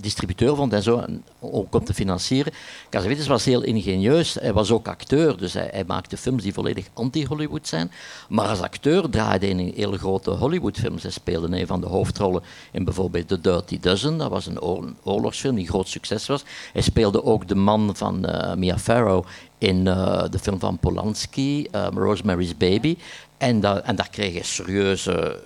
[0.00, 1.04] distributeur vond en zo,
[1.40, 2.52] ook om te financieren.
[2.90, 4.34] Cassavetes was heel ingenieus.
[4.34, 7.90] Hij was ook acteur, dus hij, hij maakte films die volledig anti-Hollywood zijn.
[8.28, 11.02] Maar als acteur draaide hij in hele grote Hollywoodfilms.
[11.02, 14.18] Hij speelde een van de hoofdrollen in bijvoorbeeld The Dirty Dozen.
[14.18, 14.60] Dat was een
[15.02, 16.44] oorlogsfilm die groot succes was.
[16.72, 19.24] Hij speelde ook de man van uh, Mia Farrow
[19.58, 22.96] in uh, de film van Polanski, um, Rosemary's Baby.
[23.38, 25.42] En, en, daar kreeg hij serieuze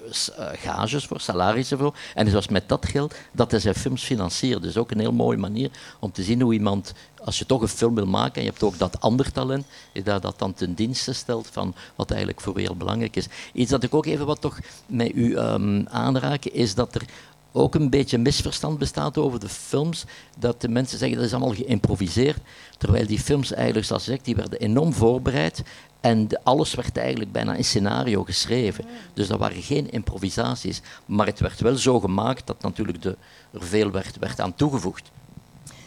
[0.53, 1.95] gages voor, salarissen voor.
[2.15, 4.61] En het was met dat geld dat hij zijn films financierde.
[4.61, 6.93] Dus ook een heel mooie manier om te zien hoe iemand,
[7.25, 9.67] als je toch een film wil maken en je hebt ook dat ander talent,
[10.05, 13.27] dat dat dan ten dienste stelt van wat eigenlijk voor heel belangrijk is.
[13.53, 17.03] Iets dat ik ook even wat toch met u um, aanraak, is dat er
[17.53, 20.05] ook een beetje misverstand bestaat over de films.
[20.39, 22.39] Dat de mensen zeggen dat is allemaal geïmproviseerd.
[22.79, 25.63] Terwijl die films eigenlijk, zoals gezegd, die werden enorm voorbereid.
[26.01, 28.85] En alles werd eigenlijk bijna in scenario geschreven.
[29.15, 30.81] Dus dat waren geen improvisaties.
[31.07, 33.17] Maar het werd wel zo gemaakt dat natuurlijk de,
[33.53, 35.11] er veel werd, werd aan toegevoegd.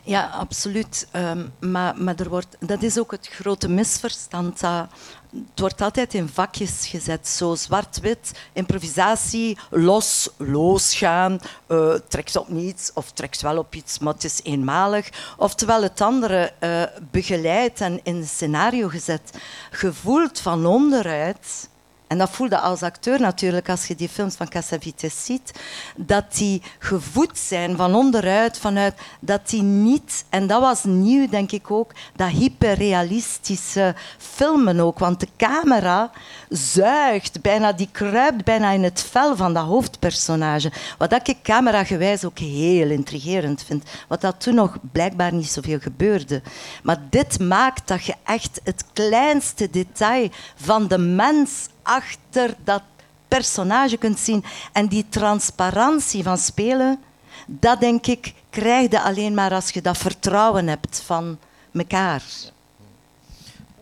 [0.06, 1.08] Ja, absoluut.
[1.16, 4.60] Um, maar maar er wordt, dat is ook het grote misverstand.
[4.60, 4.88] Dat,
[5.30, 12.92] het wordt altijd in vakjes gezet, zo zwart-wit, improvisatie, los, losgaan, uh, trekt op niets
[12.94, 15.10] of trekt wel op iets, maar het is eenmalig.
[15.38, 19.38] Oftewel het andere uh, begeleid en in een scenario gezet.
[19.72, 21.70] Gevoeld van onderuit
[22.08, 25.52] en dat voelde als acteur natuurlijk als je die films van Cassavetes ziet,
[25.96, 31.52] dat die gevoed zijn van onderuit, vanuit dat die niet, en dat was nieuw denk
[31.52, 36.12] ik ook, dat hyperrealistische filmen ook, want de camera
[36.50, 40.72] zuigt, bijna, die kruipt bijna in het vel van dat hoofdpersonage.
[40.98, 45.80] Wat dat ik cameragewijs ook heel intrigerend vind, wat dat toen nog blijkbaar niet zoveel
[45.80, 46.42] gebeurde.
[46.84, 52.82] Maar dit maakt dat je echt het kleinste detail van de mens achter dat
[53.28, 54.44] personage kunt zien.
[54.72, 57.00] En die transparantie van spelen,
[57.46, 61.38] dat denk ik, krijg je alleen maar als je dat vertrouwen hebt van
[61.74, 62.24] elkaar.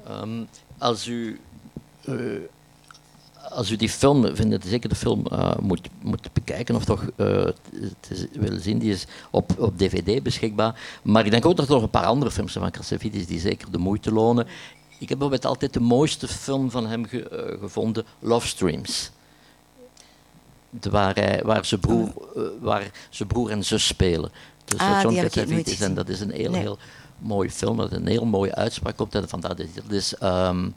[0.10, 1.39] Um, als u.
[2.06, 2.39] Uh,
[3.50, 7.08] als u die film, vind zeker de film uh, moet, moet bekijken of toch uh,
[8.00, 11.00] te willen zien, die is op, op dvd beschikbaar.
[11.02, 13.39] Maar ik denk ook dat er nog een paar andere films zijn van Cassavetes die
[13.39, 14.48] zeker de moeite lonen.
[14.99, 19.12] Ik heb bijvoorbeeld altijd de mooiste film van hem ge, uh, gevonden, Love Streams.
[20.89, 24.32] Waar, hij, waar, zijn broer, uh, waar zijn broer en zus spelen.
[24.65, 26.62] Dus ah, John Cassavetes en dat is een heel, nee.
[26.62, 26.77] heel
[27.17, 29.15] mooie film, dat een heel mooie uitspraak komt.
[29.15, 30.75] En vandaar dat is um,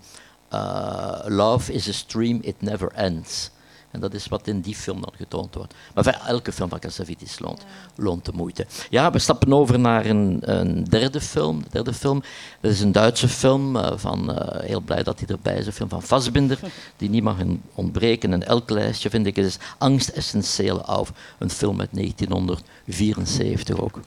[0.52, 3.50] uh, Love is a stream, it never ends.
[3.96, 5.74] En dat is wat in die film dan getoond wordt.
[5.94, 8.66] Maar enfin, elke film van Cassavetes loont, loont de moeite.
[8.90, 11.62] Ja, we stappen over naar een, een, derde film.
[11.62, 12.22] De derde film,
[12.61, 13.76] dat is een Duitse film.
[13.76, 15.66] Uh, van, uh, heel blij dat hij erbij is.
[15.66, 16.59] Een film van Fassbinder,
[16.96, 17.37] die niet mag
[17.74, 18.32] ontbreken.
[18.32, 21.12] En elk lijstje vind ik, het is Angst essentieel auf.
[21.38, 24.00] Een film uit 1974 ook.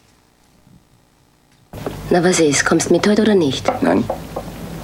[2.10, 2.66] Na, was ist?
[2.66, 3.82] Kommst mit heute oder nicht?
[3.82, 4.04] Nein.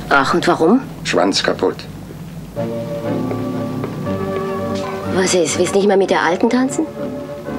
[0.09, 0.81] Ach, und warum?
[1.03, 1.85] Schwanz kaputt.
[5.15, 5.57] Was ist?
[5.57, 6.85] Willst nicht mehr mit der Alten tanzen?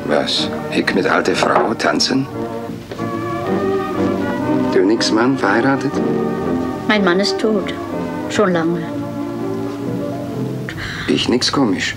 [0.06, 0.48] Was?
[0.70, 2.26] Ich mit alter Frau tanzen?
[4.74, 5.90] Du nix Mann, verheiratet?
[6.86, 7.72] Mein Mann ist tot.
[8.28, 8.82] Schon lange.
[11.08, 11.96] Ich nix komisch.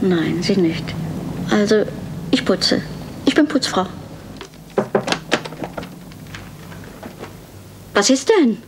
[0.00, 0.84] Nein, Sie nicht.
[1.50, 1.84] Also,
[2.32, 2.82] ich putze.
[3.24, 3.86] Ich bin Putzfrau.
[7.94, 8.58] Was ist denn?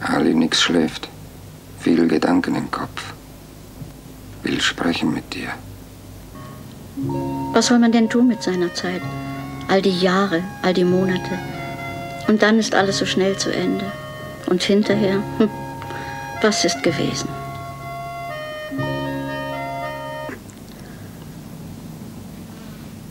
[0.00, 1.08] Ali nix schläft.
[1.80, 3.14] Viele Gedanken im Kopf.
[4.42, 5.48] Will sprechen mit dir.
[7.52, 9.02] Was soll man denn tun mit seiner Zeit?
[9.68, 11.38] All die Jahre, all die Monate.
[12.26, 13.84] Und dann ist alles so schnell zu Ende.
[14.46, 15.50] Und hinterher, hm,
[16.42, 17.28] was ist gewesen?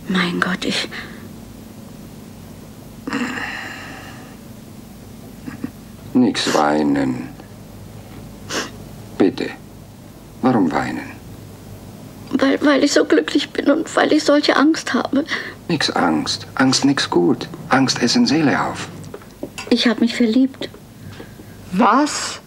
[0.08, 0.90] Mein Gott, ich.
[6.14, 7.37] Nix weinen.
[9.18, 9.50] Bitte.
[10.42, 11.12] Warum weinen?
[12.32, 15.26] Weil, weil ich so glücklich bin und weil ich solche Angst habe.
[15.68, 16.46] Nix Angst.
[16.56, 17.48] Angst nix gut.
[17.70, 18.90] Angst essen Seele auf.
[19.70, 20.70] Ich habe mich verliebt.
[21.72, 22.40] Was?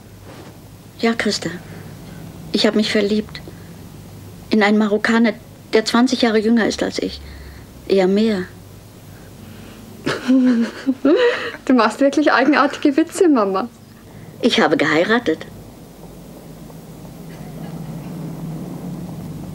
[0.99, 1.51] Ja, Christa.
[2.53, 3.41] Ich habe mich verliebt.
[4.51, 5.33] In einen Marokkaner,
[5.73, 7.21] der 20 Jahre jünger ist als ich.
[7.89, 8.45] Eher mehr.
[11.67, 13.69] Du machst wirklich eigenartige Witze, Mama.
[14.41, 15.47] Ich habe geheiratet.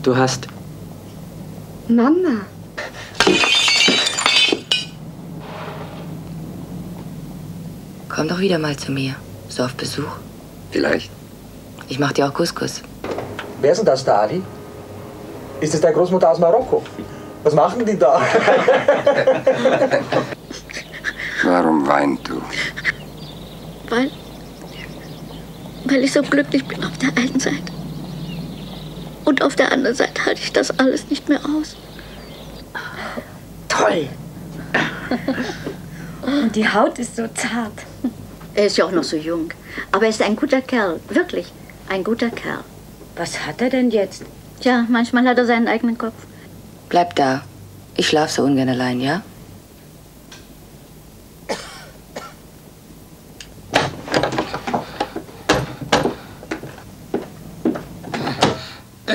[0.05, 0.47] Du hast.
[1.87, 2.45] Mama.
[8.07, 9.15] Komm doch wieder mal zu mir.
[9.49, 10.11] So auf Besuch.
[10.69, 11.09] Vielleicht.
[11.89, 12.83] Ich mach dir auch Couscous.
[13.61, 14.43] Wer ist denn das, da, Ali?
[15.59, 16.83] Ist das deine Großmutter aus Marokko?
[17.41, 18.21] Was machen die da?
[21.43, 22.43] Warum weint du?
[23.89, 24.11] Weil.
[25.85, 27.74] Weil ich so glücklich bin auf der einen Seite.
[29.25, 31.75] Und auf der anderen Seite halte ich das alles nicht mehr aus.
[33.67, 34.07] Toll.
[36.21, 37.83] Und die Haut ist so zart.
[38.53, 39.51] Er ist ja auch noch so jung.
[39.91, 40.99] Aber er ist ein guter Kerl.
[41.09, 41.51] Wirklich.
[41.89, 42.63] Ein guter Kerl.
[43.15, 44.23] Was hat er denn jetzt?
[44.61, 46.13] Tja, manchmal hat er seinen eigenen Kopf.
[46.89, 47.43] Bleib da.
[47.97, 49.23] Ich schlaf so ungern allein, ja?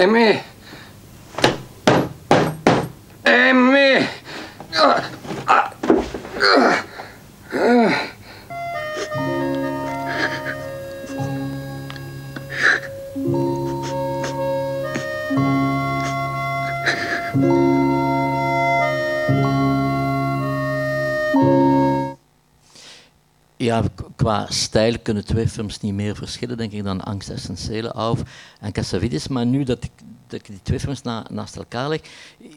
[0.00, 0.40] Emmy!
[24.31, 28.23] Qua stijl kunnen twee films niet meer verschillen, denk ik, dan Angst Essentiële af
[28.61, 29.29] en Cassavetes.
[29.29, 29.90] Maar nu dat ik,
[30.27, 32.01] dat ik die twee films na, naast elkaar leg,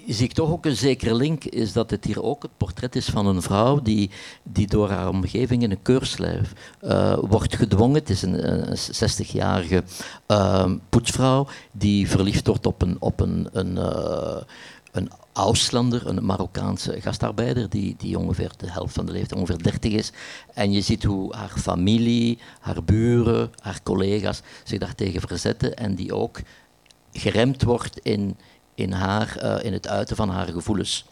[0.07, 3.05] zie ik toch ook een zekere link, is dat het hier ook het portret is
[3.05, 4.09] van een vrouw die,
[4.43, 7.99] die door haar omgeving in een keurslijf uh, wordt gedwongen.
[7.99, 9.83] Het is een, een 60-jarige
[10.27, 14.41] uh, poetsvrouw die verliefd wordt op een, op een, een, uh,
[14.91, 19.91] een Auslander, een Marokkaanse gastarbeider, die, die ongeveer de helft van de leeftijd, ongeveer 30
[19.91, 20.11] is.
[20.53, 26.15] En je ziet hoe haar familie, haar buren, haar collega's zich daartegen verzetten en die
[26.15, 26.39] ook
[27.11, 28.37] geremd wordt in,
[28.75, 31.05] in, haar, uh, in het uiten van haar gevoelens.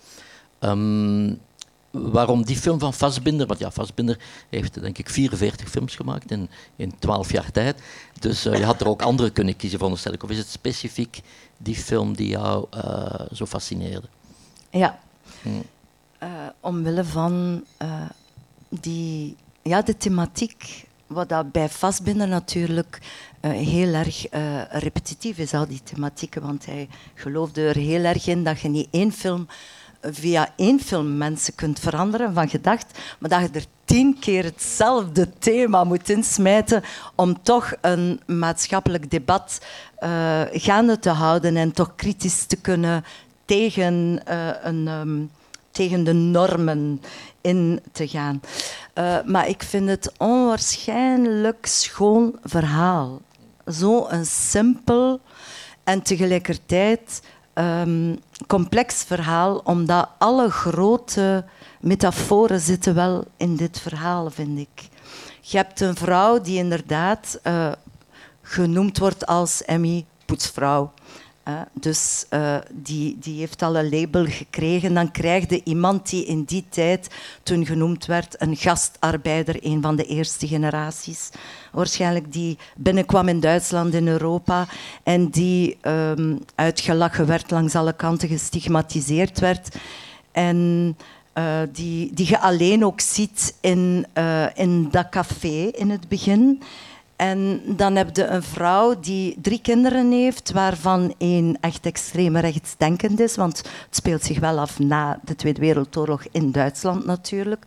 [0.59, 1.39] Um,
[1.91, 3.47] waarom die film van Fassbinder?
[3.47, 4.17] Want ja, Fassbinder
[4.49, 7.81] heeft denk ik 44 films gemaakt in, in 12 jaar tijd.
[8.19, 10.23] Dus uh, je had er ook andere kunnen kiezen, veronderstel ik.
[10.23, 11.21] Of is het specifiek
[11.63, 14.07] die film die jou uh, zo fascineerde?
[14.69, 14.99] Ja.
[15.41, 15.63] Hmm.
[16.23, 17.65] Uh, omwille van
[18.69, 23.01] die, ja, de thematiek, wat dat bij Fassbinder natuurlijk
[23.41, 24.25] heel erg
[24.69, 26.41] repetitief is, al die thematieken.
[26.41, 29.47] Want hij geloofde er heel erg in dat je niet één film
[30.01, 35.29] via één film mensen kunt veranderen van gedacht, maar dat je er tien keer hetzelfde
[35.39, 36.83] thema moet insmijten
[37.15, 39.61] om toch een maatschappelijk debat
[39.99, 43.03] uh, gaande te houden en toch kritisch te kunnen
[43.45, 45.31] tegen, uh, een, um,
[45.71, 47.01] tegen de normen
[47.41, 48.41] in te gaan.
[48.95, 53.21] Uh, maar ik vind het onwaarschijnlijk schoon verhaal.
[53.67, 55.19] Zo een simpel
[55.83, 57.21] en tegelijkertijd
[57.53, 61.45] um, complex verhaal, omdat alle grote
[61.79, 64.89] metaforen zitten wel in dit verhaal, vind ik.
[65.41, 67.71] Je hebt een vrouw die inderdaad uh,
[68.41, 70.91] genoemd wordt als Emmy Poetsvrouw.
[71.47, 74.93] Uh, dus uh, die, die heeft al een label gekregen.
[74.93, 77.07] Dan krijg je iemand die in die tijd,
[77.43, 81.29] toen genoemd werd, een gastarbeider, een van de eerste generaties,
[81.71, 84.67] waarschijnlijk die binnenkwam in Duitsland, in Europa,
[85.03, 89.75] en die um, uitgelachen werd, langs alle kanten gestigmatiseerd werd.
[90.31, 90.97] En
[91.37, 94.05] uh, die, die je alleen ook ziet in,
[94.53, 96.61] in dat café in het begin.
[97.21, 103.19] En dan heb je een vrouw die drie kinderen heeft, waarvan één echt extreem rechtsdenkend
[103.19, 107.65] is, want het speelt zich wel af na de Tweede Wereldoorlog in Duitsland natuurlijk.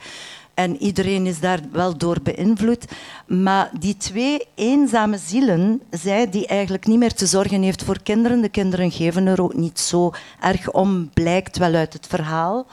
[0.55, 2.85] En iedereen is daar wel door beïnvloed.
[3.27, 8.41] Maar die twee eenzame zielen, zij die eigenlijk niet meer te zorgen heeft voor kinderen,
[8.41, 12.67] de kinderen geven er ook niet zo erg om, blijkt wel uit het verhaal.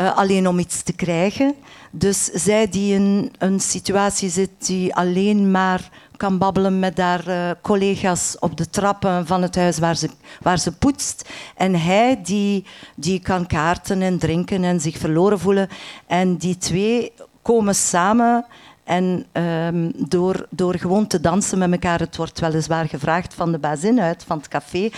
[0.00, 1.54] Uh, alleen om iets te krijgen.
[1.90, 7.50] Dus zij die in een situatie zit die alleen maar kan babbelen met haar uh,
[7.62, 10.08] collega's op de trappen van het huis waar ze,
[10.42, 11.28] waar ze poetst.
[11.56, 12.64] En hij die,
[12.96, 15.68] die kan kaarten en drinken en zich verloren voelen.
[16.06, 17.12] En die twee
[17.42, 18.44] komen samen
[18.84, 23.58] En ehm, door, door gewoon te dansen met elkaar, het wordt weliswaar gevraagd van de
[23.58, 24.90] bazin uit, van het café,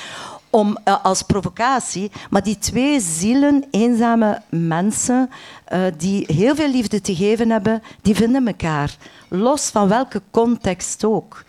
[0.50, 2.10] om, eh, als provocatie.
[2.30, 5.30] Maar die twee zielen, eenzame mensen,
[5.64, 8.96] eh, die heel veel liefde te geven hebben, die vinden elkaar.
[9.28, 11.44] Los van welke context ook.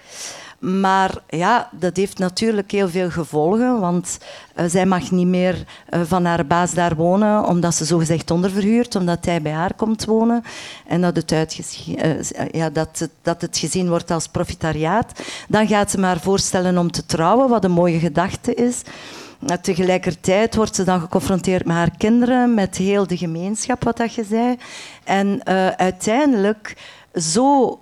[0.62, 4.18] Maar ja, dat heeft natuurlijk heel veel gevolgen, want
[4.56, 5.56] uh, zij mag niet meer
[5.90, 10.06] uh, van haar baas daar wonen, omdat ze zogezegd onderverhuurt, omdat hij bij haar komt
[10.06, 10.44] wonen.
[10.88, 15.22] En dat het, uh, ja, dat, het, dat het gezien wordt als profitariaat.
[15.48, 18.82] Dan gaat ze maar voorstellen om te trouwen, wat een mooie gedachte is.
[19.62, 24.24] Tegelijkertijd wordt ze dan geconfronteerd met haar kinderen, met heel de gemeenschap, wat dat je
[24.24, 24.58] zei.
[25.04, 25.46] En
[25.78, 26.78] uiteindelijk
[27.16, 27.80] zo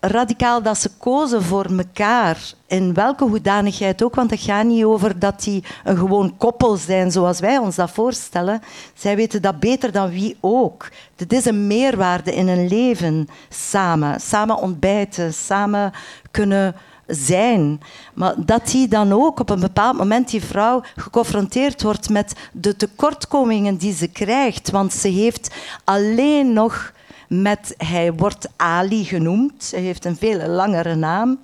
[0.00, 5.18] radicaal dat ze kozen voor elkaar, in welke hoedanigheid ook, want het gaat niet over
[5.18, 8.60] dat die een gewoon koppel zijn zoals wij ons dat voorstellen.
[8.94, 10.88] Zij weten dat beter dan wie ook.
[11.16, 15.92] Dit is een meerwaarde in een leven samen, samen ontbijten, samen
[16.30, 16.74] kunnen
[17.06, 17.80] zijn.
[18.14, 22.76] Maar dat die dan ook op een bepaald moment, die vrouw, geconfronteerd wordt met de
[22.76, 24.70] tekortkomingen die ze krijgt.
[24.70, 26.92] Want ze heeft alleen nog
[27.28, 29.70] met, hij wordt Ali genoemd.
[29.70, 31.38] Hij heeft een veel langere naam.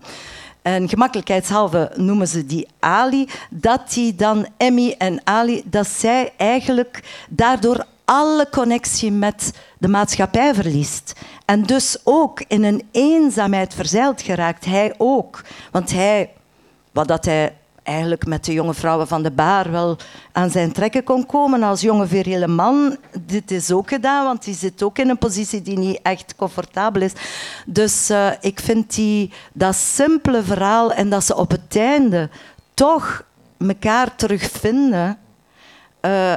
[0.63, 3.29] En gemakkelijkheidshalve noemen ze die Ali.
[3.51, 10.55] Dat die dan Emmy en Ali, dat zij eigenlijk daardoor alle connectie met de maatschappij
[10.55, 11.13] verliest.
[11.45, 14.65] En dus ook in een eenzaamheid verzeild geraakt.
[14.65, 15.45] Hij ook.
[15.71, 16.31] Want hij,
[16.93, 19.97] wat dat hij eigenlijk met de jonge vrouwen van de baar wel
[20.33, 22.97] aan zijn trekken kon komen als jonge viriele man.
[23.21, 27.03] Dit is ook gedaan, want die zit ook in een positie die niet echt comfortabel
[27.03, 27.13] is.
[27.67, 32.31] Dus uh, ik vind die, dat simpele verhaal en dat ze op het einde
[32.75, 33.25] toch
[33.59, 35.19] elkaar terugvinden.
[36.01, 36.35] Uh,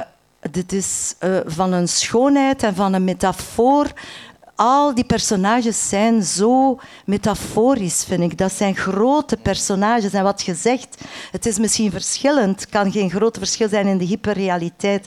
[0.50, 3.92] dit is uh, van een schoonheid en van een metafoor
[4.56, 8.38] al die personages zijn zo metaforisch, vind ik.
[8.38, 10.12] Dat zijn grote personages.
[10.12, 11.00] En wat je zegt,
[11.30, 12.60] het is misschien verschillend.
[12.60, 15.06] Het kan geen groot verschil zijn in de hyperrealiteit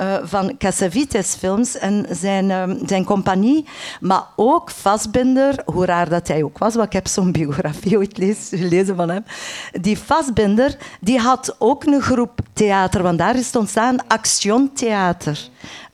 [0.00, 3.64] uh, van Cassavetes films en zijn, uh, zijn compagnie.
[4.00, 8.14] Maar ook Vastbinder, hoe raar dat hij ook was, want ik heb zo'n biografie ooit
[8.50, 9.24] gelezen van hem.
[9.80, 15.48] Die Vastbinder, die had ook een groep theater, want daar is ontstaan, Action Theater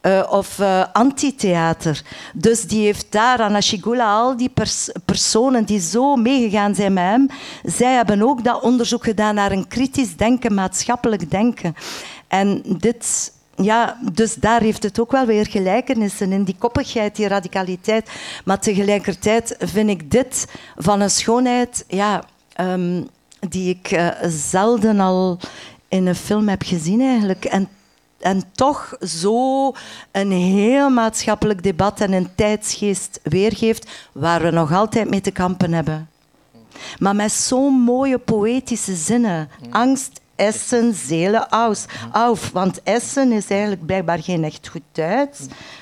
[0.06, 2.02] uh, of uh, antitheater.
[2.34, 7.04] Dus die heeft daar, Anna Shigula, al die pers personen die zo meegegaan zijn met
[7.04, 7.28] hem,
[7.62, 11.74] zij hebben ook dat onderzoek gedaan naar een kritisch denken, maatschappelijk denken.
[12.28, 17.28] En dit ja, dus daar heeft het ook wel weer gelijkenissen in die koppigheid, die
[17.28, 18.10] radicaliteit.
[18.44, 20.46] Maar tegelijkertijd vind ik dit
[20.76, 22.24] van een schoonheid ja,
[22.60, 23.08] um,
[23.48, 25.38] die ik uh, zelden al
[25.88, 27.44] in een film heb gezien eigenlijk.
[27.44, 27.68] En
[28.18, 29.72] en toch zo
[30.12, 35.72] een heel maatschappelijk debat en een tijdsgeest weergeeft waar we nog altijd mee te kampen
[35.72, 36.08] hebben.
[36.98, 39.48] Maar met zo'n mooie poëtische zinnen.
[39.70, 41.84] Angst, Essen, Zelen, Aus.
[42.12, 45.40] Auf, want Essen is eigenlijk blijkbaar geen echt goed Duits.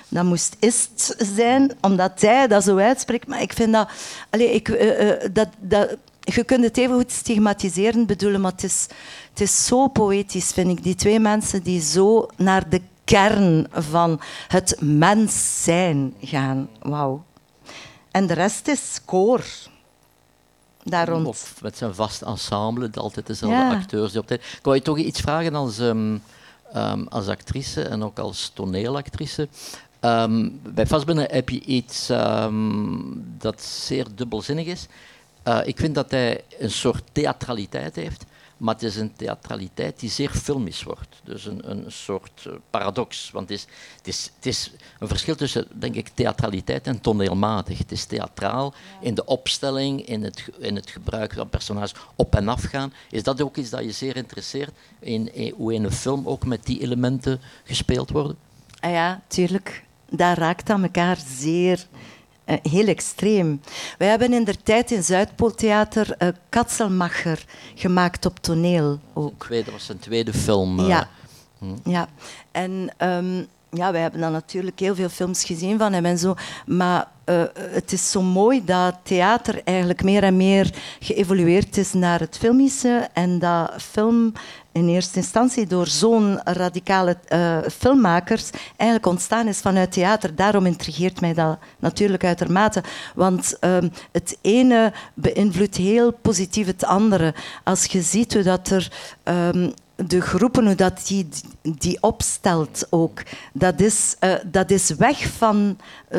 [0.08, 3.26] Dat moest ist zijn, omdat hij dat zo uitspreekt.
[3.26, 3.88] Maar ik vind dat...
[4.30, 8.64] Allez, ik, uh, uh, dat, dat je kunt het even goed stigmatiseren bedoelen, maar het
[8.64, 8.86] is,
[9.30, 10.82] het is zo poëtisch, vind ik.
[10.82, 16.68] Die twee mensen die zo naar de kern van het mens zijn gaan.
[16.82, 17.24] Wauw.
[18.10, 19.44] En de rest is koor.
[20.82, 21.26] Daar rond.
[21.26, 23.74] Of met zijn vast ensemble, altijd dezelfde ja.
[23.74, 24.12] acteurs.
[24.12, 24.40] Die op tijd.
[24.40, 26.22] Ik wou je toch iets vragen als, um,
[26.76, 29.48] um, als actrice en ook als toneelactrice.
[30.00, 32.06] Um, bij Vastbinnen heb je iets
[33.38, 34.86] dat zeer dubbelzinnig is.
[35.48, 38.24] Uh, ik vind dat hij een soort theatraliteit heeft,
[38.56, 41.20] maar het is een theatraliteit die zeer filmisch wordt.
[41.24, 43.30] Dus een, een soort uh, paradox.
[43.30, 43.66] Want het is,
[43.96, 47.78] het, is, het is een verschil tussen, denk ik, theatraliteit en toneelmatig.
[47.78, 52.48] Het is theatraal in de opstelling, in het, in het gebruik van personages op en
[52.48, 52.92] af gaan.
[53.10, 56.46] Is dat ook iets dat je zeer interesseert, in, in, hoe in een film ook
[56.46, 58.36] met die elementen gespeeld worden?
[58.80, 59.84] Ah ja, tuurlijk.
[60.10, 61.86] Daar raakt aan elkaar zeer
[62.46, 63.60] uh, heel extreem.
[63.98, 69.46] Wij hebben in de tijd in Zuidpooltheater uh, Katzelmacher gemaakt op toneel ook.
[69.48, 70.80] Dat was zijn tweede film.
[70.80, 71.08] Uh, ja.
[71.58, 71.90] Hm.
[71.90, 72.08] ja,
[72.50, 76.34] en um, ja, wij hebben dan natuurlijk heel veel films gezien van hem en zo.
[76.66, 82.20] Maar uh, het is zo mooi dat theater eigenlijk meer en meer geëvolueerd is naar
[82.20, 83.08] het filmische.
[83.12, 84.32] En dat film
[84.74, 90.34] in eerste instantie door zo'n radicale uh, filmmakers eigenlijk ontstaan is vanuit theater.
[90.34, 92.82] Daarom intrigeert mij dat natuurlijk uitermate.
[93.14, 97.34] Want um, het ene beïnvloedt heel positief het andere.
[97.64, 98.92] Als je ziet hoe dat er
[99.24, 101.28] um, de groepen, hoe dat die,
[101.62, 103.22] die opstelt ook,
[103.52, 105.78] dat is, uh, dat is weg van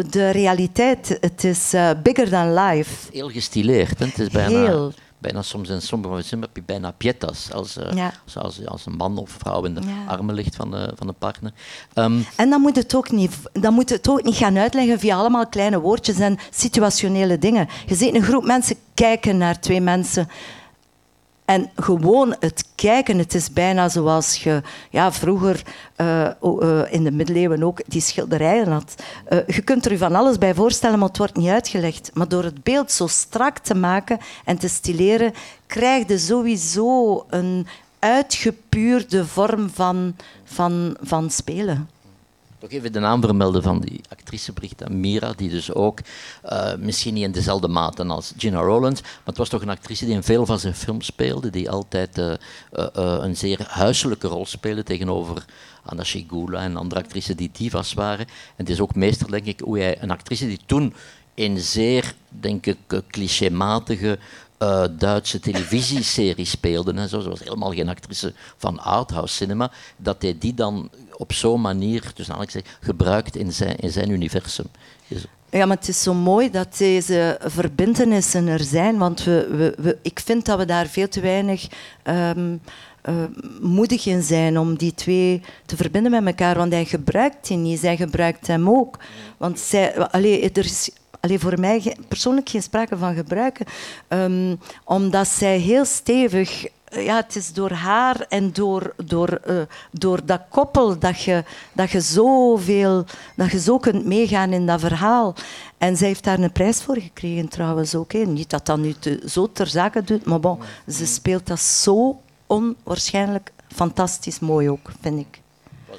[0.09, 1.17] de realiteit.
[1.21, 3.11] Het is uh, bigger than life.
[3.11, 3.99] Heel gestileerd.
[3.99, 4.05] Hè?
[4.05, 4.93] Het is bijna, Heel.
[5.25, 8.11] Bijna soms in sommige zin heb je bijna pietas, als, uh, Ja.
[8.35, 10.05] als, als een man of vrouw in de Ja.
[10.07, 11.51] armen ligt van de, van de partner.
[11.93, 15.15] Ehm, En dan moet, het ook niet, dan moet het ook niet gaan uitleggen via
[15.17, 17.67] allemaal kleine woordjes en situationele dingen.
[17.85, 20.27] Je ziet een groep mensen kijken naar twee mensen.
[21.45, 25.61] En gewoon het kijken, het is bijna zoals je ja, vroeger
[25.95, 28.95] eh, eh, in de middeleeuwen ook die schilderijen had.
[29.25, 32.11] Eh, je kunt er je van alles bij voorstellen, maar het wordt niet uitgelegd.
[32.13, 35.33] Maar door het beeld zo strak te maken en te stileren,
[35.67, 37.67] krijg je sowieso een
[37.99, 41.89] uitgepuurde vorm van, van, van spelen.
[42.65, 45.99] Toch even de naam vermelden van die actrice Brigitte Mira, die dus ook,
[46.41, 50.05] eh, misschien niet in dezelfde mate als Gina Rowlands, maar het was toch een actrice
[50.05, 52.33] die in veel van zijn films speelde, die altijd eh,
[52.71, 52.87] eh,
[53.21, 55.45] een zeer huiselijke rol speelde tegenover
[55.83, 58.25] Anna Shigula en andere actrices die divas waren.
[58.27, 60.93] En het is ook meester, denk ik, hoe hij een actrice die toen
[61.33, 62.77] in zeer, denk ik,
[63.09, 64.19] clichématige
[64.65, 66.93] eh, Duitse televisieserie speelde.
[66.93, 67.29] En zo.
[67.29, 69.71] Was helemaal geen actrice van arthouse cinema.
[69.97, 74.65] Dat hij die dan op zo'n manier, dus zeg, gebruikt in zijn, in zijn universum.
[75.49, 79.97] Ja, maar het is zo mooi dat deze verbindenissen er zijn, want we, we, we-
[80.01, 81.67] ik vind dat we daar veel te weinig
[82.03, 82.57] ehm,
[83.01, 83.13] eh,
[83.61, 87.79] moedig in zijn om die twee te verbinden met elkaar, want hij gebruikt die niet,
[87.79, 88.97] zij gebruikt hem ook.
[89.37, 90.89] Want zij, allee, er is
[91.25, 93.65] allee, voor mij persoonlijk geen sprake van gebruiken,
[94.07, 99.61] ehm, omdat zij heel stevig ja, het is door haar en door, door, eh,
[99.91, 103.05] door dat koppel dat je, dat, je zoveel,
[103.35, 105.35] dat je zo kunt meegaan in dat verhaal.
[105.77, 108.11] En zij heeft daar een prijs voor gekregen trouwens ook.
[108.11, 108.19] Hè.
[108.19, 112.21] Niet dat dat nu te, zo ter zake doet, maar bon, ze speelt dat zo
[112.47, 115.43] onwaarschijnlijk fantastisch mooi ook, vind ik.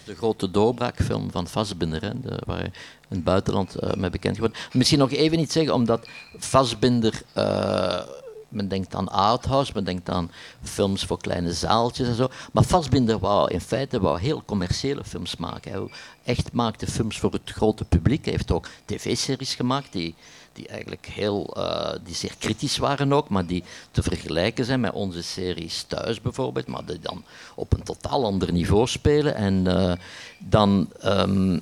[0.06, 2.72] De grote doorbraakfilm van Fassbinder, hè, de, waar in
[3.08, 4.58] het buitenland eh, mee bekend geworden.
[4.72, 8.00] Misschien nog even iets zeggen, omdat Fassbinder, eh,
[8.48, 10.30] men denkt aan arthouse, men denkt aan
[10.62, 15.36] films voor kleine zaaltjes en zo, maar Fassbinder wou in feite wou heel commerciële films
[15.36, 15.72] maken.
[15.72, 15.88] Hij
[16.24, 18.24] echt maakte films voor het grote publiek.
[18.24, 20.14] Hij heeft ook tv-series gemaakt die
[20.56, 24.92] die eigenlijk heel, eh, die zeer kritisch waren ook, maar die te vergelijken zijn met
[24.92, 29.34] onze series thuis bijvoorbeeld, maar die dan op een totaal ander niveau spelen.
[29.34, 29.92] En eh,
[30.38, 31.58] dan, ehm,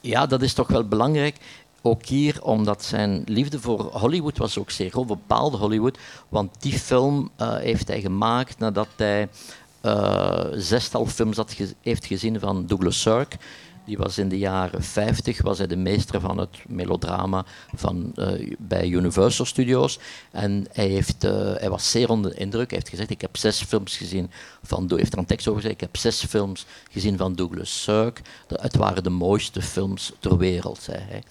[0.00, 1.36] ja, dat is toch wel belangrijk.
[1.82, 5.98] Ook hier, omdat zijn liefde voor Hollywood was ook zeer groot, bepaalde Hollywood.
[6.28, 9.28] Want die film eh, heeft hij gemaakt nadat hij
[10.52, 13.36] zestal films had heeft gezien van Douglas Sirk.
[13.86, 18.52] Die was in de jaren 50 was hij de meester van het melodrama van, eh,
[18.58, 19.98] bij Universal Studios.
[20.30, 22.68] En hij, heeft, eh, hij was zeer onder de indruk.
[22.70, 24.30] Hij heeft gezegd, ik heb zes films gezien
[24.62, 24.84] van...
[24.88, 28.22] Hij heeft er een tekst over gezegd, ik heb zes films gezien van Douglas Sirk.
[28.46, 31.22] De- Het waren de mooiste films ter wereld, zei hij.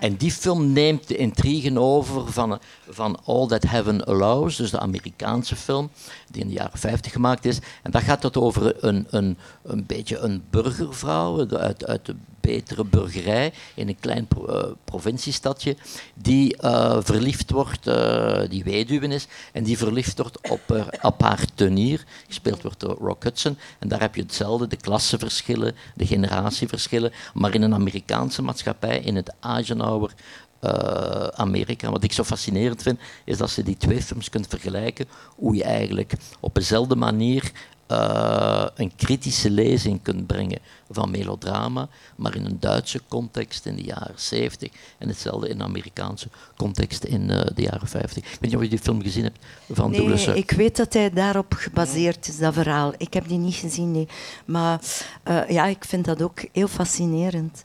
[0.00, 4.78] En die film neemt de intrigen over van, van All That Heaven Allows, dus de
[4.78, 5.90] Amerikaanse film,
[6.30, 7.58] die in de jaren 50 gemaakt is.
[7.82, 12.14] En dat gaat het over een, een, een beetje een burgervrouw de- uit, uit de
[12.40, 15.76] betere burgerij in een klein eh, provinciestadje,
[16.14, 21.44] die eh, verliefd wordt, eh, die weduwe is, en die verliefd wordt op, op haar
[21.54, 23.58] tenier, gespeeld wordt door Rock Hudson.
[23.78, 29.16] En daar heb je hetzelfde, de klassenverschillen, de generatieverschillen, maar in een Amerikaanse maatschappij, in
[29.16, 30.14] het Eisenhower
[30.60, 31.90] eh, Amerika.
[31.90, 35.06] Wat ik zo fascinerend vind, is dat ze die twee films kunt vergelijken,
[35.36, 37.52] hoe je eigenlijk op dezelfde manier
[37.86, 40.58] eh, een kritische lezing kunt brengen
[40.90, 45.66] van melodrama, maar in een Duitse context in de jaren 70 en hetzelfde in een
[45.66, 48.16] Amerikaanse context in eh, de jaren 50.
[48.16, 49.38] Ik weet niet of je die film gezien hebt
[49.72, 52.92] van Nee, ik weet dat hij daarop gebaseerd is, dat verhaal.
[52.96, 54.08] Ik heb die niet gezien, nee.
[54.44, 54.80] Maar
[55.48, 57.64] ja, ik vind dat ook heel fascinerend.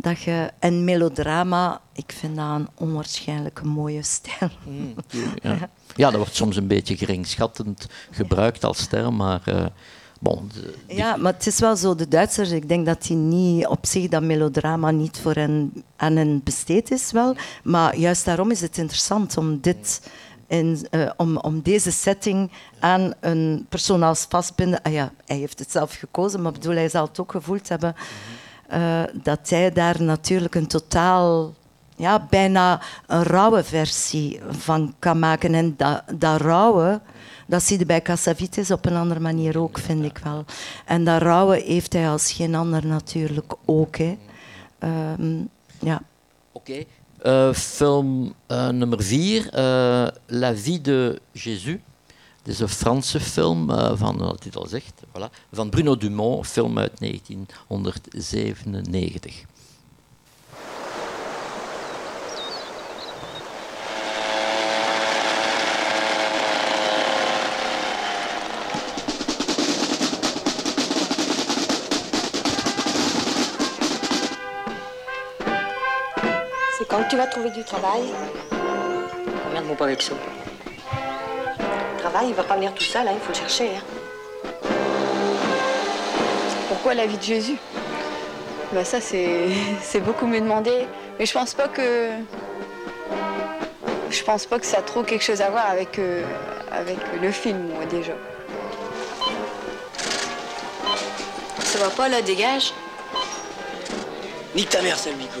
[0.00, 4.50] Dat je, en melodrama, ik vind dat een onwaarschijnlijk mooie stijl.
[5.42, 5.68] Ja.
[5.96, 9.66] ja, dat wordt soms een beetje geringschattend gebruikt als term, maar eh,
[10.20, 10.50] bon,
[10.86, 13.86] die- Ja, maar het is wel zo, de Duitsers, ik denk dat die niet op
[13.86, 17.36] zich dat melodrama niet voor hen, aan hen besteed is wel.
[17.64, 20.10] Maar juist daarom is het interessant om dit...
[20.46, 24.82] In, eh, om, om deze setting aan een persoon als vastbinden.
[24.82, 27.94] Ah ja, hij heeft het zelf gekozen, maar bedoel, hij zal het ook gevoeld hebben.
[28.68, 31.54] Eh, dat hij daar natuurlijk een totaal,
[31.96, 35.54] ja, bijna een rauwe versie van kan maken.
[35.54, 37.00] En dat, dat rauwe,
[37.46, 40.44] dat zie je bij Cassavetes op een andere manier ook, vind ik wel.
[40.84, 43.96] En dat rauwe heeft hij als geen ander natuurlijk ook.
[43.96, 44.16] Hè.
[44.78, 45.42] Ehm,
[45.78, 46.02] ja.
[46.52, 46.84] Oké.
[47.22, 49.48] Eh, film eh, nummer 4,
[50.26, 51.78] La vie de Jésus.
[52.48, 56.46] Het is een Franse film uh, van, wat het al zegt, voilà, van Bruno Dumont,
[56.46, 59.44] film uit 1997.
[76.78, 78.02] C'est quand tu vas trouver du travail
[79.76, 80.14] pas avec ça.
[82.26, 83.70] Il va pas venir tout seul, hein, il faut le chercher.
[83.76, 83.82] Hein.
[86.68, 87.56] Pourquoi la vie de Jésus?
[88.72, 89.48] Bah Ça, c'est
[89.82, 90.86] c'est beaucoup me demander.
[91.18, 92.10] Mais je pense pas que.
[94.10, 96.24] Je pense pas que ça a trop quelque chose à voir avec, euh,
[96.72, 98.12] avec le film, moi, déjà.
[101.60, 102.72] Ça va pas là, dégage
[104.56, 105.40] Nique ta mère, sale Mico.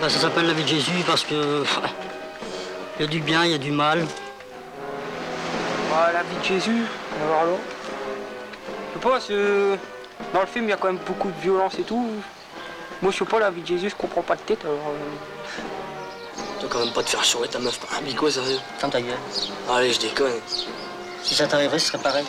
[0.00, 1.64] Bah, ça s'appelle la vie de Jésus parce que.
[3.02, 4.06] Il y a du bien, il y a du mal.
[5.90, 6.82] Bah, la vie de Jésus,
[7.20, 7.58] alors là.
[8.94, 9.78] Je sais pas, c'est-
[10.32, 12.08] dans le film, il y a quand même beaucoup de violence et tout.
[13.02, 14.76] Moi, je sais pas, la vie de Jésus, je comprends pas de tête, alors.
[16.62, 18.60] euh, quand même pas te faire chourer ta meuf par un bico, sérieux.
[18.78, 19.18] Ferme ta gueule.
[19.68, 20.38] Allez, je déconne.
[21.24, 22.24] Si ça t'arriverait, ce serait pareil.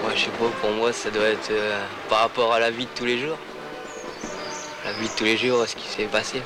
[0.00, 2.86] Moi, je sais pas, pour moi, ça doit être euh, par rapport à la vie
[2.86, 3.36] de tous les jours.
[4.98, 6.42] Vie de tous les jours, ce qui s'est passé.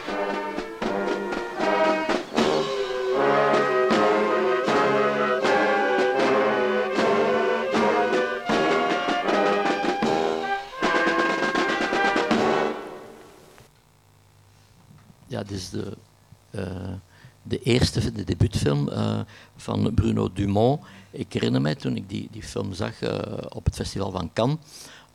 [15.26, 15.96] Ja, dit is de,
[16.50, 16.62] eh,
[17.42, 19.20] de eerste, de debuutfilm eh,
[19.56, 20.80] van Bruno Dumont.
[21.10, 24.58] Ik herinner mij toen ik die, die film zag eh, op het festival van Cannes.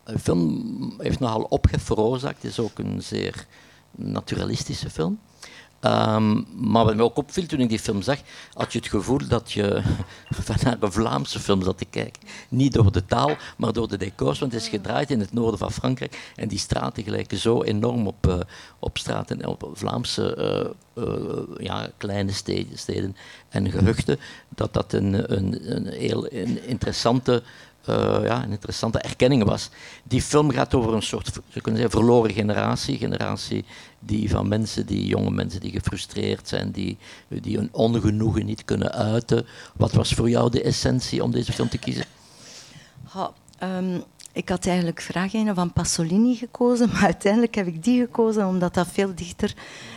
[0.05, 2.41] De film heeft nogal ophef veroorzaakt.
[2.41, 3.45] Het is ook een zeer
[3.91, 5.19] naturalistische film.
[5.83, 8.19] Ehm, maar wat mij ook opviel toen ik die film zag,
[8.53, 9.81] had je het gevoel dat je
[10.29, 12.21] van naar een Vlaamse film zat te kijken.
[12.49, 15.59] Niet door de taal, maar door de decors, want het is gedraaid in het noorden
[15.59, 16.31] van Frankrijk.
[16.35, 18.39] En die straten gelijken zo enorm op, eh,
[18.79, 23.15] op straten, op Vlaamse eh, eh, ja, kleine steden, steden
[23.49, 27.43] en gehuchten, dat dat een, een, een heel een interessante
[27.85, 29.69] eh, ja, een interessante erkenning was.
[30.03, 31.31] Die film gaat over een soort,
[31.61, 32.97] kunnen zeggen, verloren generatie.
[32.97, 33.65] Generatie
[33.99, 38.91] die van mensen, die jonge mensen die gefrustreerd zijn, die, die hun ongenoegen niet kunnen
[38.91, 39.45] uiten.
[39.73, 42.05] Wat was voor jou de essentie om deze film te kiezen?
[43.59, 43.99] Ehm,
[44.31, 48.73] ik had eigenlijk graag een van Pasolini gekozen, maar uiteindelijk heb ik die gekozen omdat
[48.73, 49.53] dat veel dichter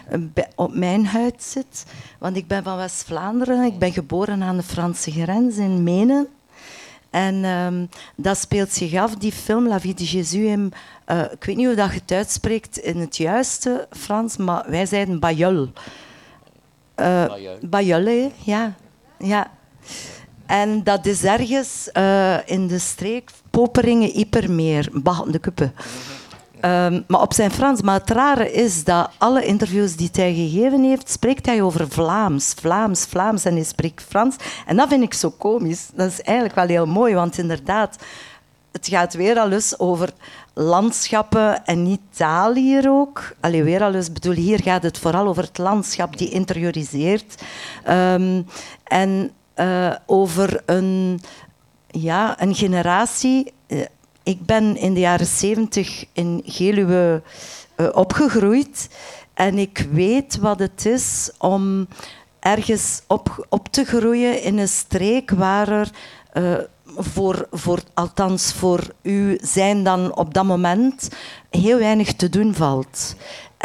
[0.08, 0.20] eh,
[0.54, 1.86] op mijn huid zit.
[2.18, 6.28] Want ik ben van West-Vlaanderen, ik ben geboren aan de Franse grens in Menen.
[7.16, 7.86] En ehm,
[8.16, 10.32] dat speelt zich af, die film La Vie de Jésus.
[10.32, 10.72] In,
[11.04, 14.86] eh, ik weet niet hoe dat je het uitspreekt in het juiste Frans, maar wij
[14.86, 15.20] zeiden.
[17.60, 18.30] Bayeul, hè?
[18.44, 18.74] ja.
[19.18, 19.50] ja.
[20.46, 25.70] En dat is ergens eh, in de streek Poperingen, Ipermeer, Bach de Kuppe.
[26.60, 27.82] Ehm, maar op zijn Frans.
[27.82, 32.54] Maar het rare is dat alle interviews die hij gegeven heeft, spreekt hij over Vlaams,
[32.60, 34.36] Vlaams, Vlaams en hij spreekt Frans.
[34.66, 35.88] En dat vind ik zo komisch.
[35.94, 37.96] Dat is eigenlijk wel heel mooi, want inderdaad,
[38.72, 40.12] het gaat weer al eens over
[40.54, 43.34] landschappen en niet taal hier ook.
[43.40, 47.42] Allee, weer al eens bedoel, hier gaat het vooral over het landschap die interioriseert.
[47.84, 48.42] Ehm,
[48.84, 51.20] en eh, over een,
[51.86, 53.52] ja, een generatie.
[54.26, 57.22] Ik ben in de jaren zeventig in Geluwe
[57.74, 58.88] eh, opgegroeid.
[59.34, 61.88] En ik weet wat het is om
[62.40, 65.90] ergens op, op te groeien in een streek waar er
[66.32, 66.54] eh,
[66.96, 71.08] voor, voor, althans voor u zijn dan op dat moment
[71.50, 73.14] heel weinig te doen valt.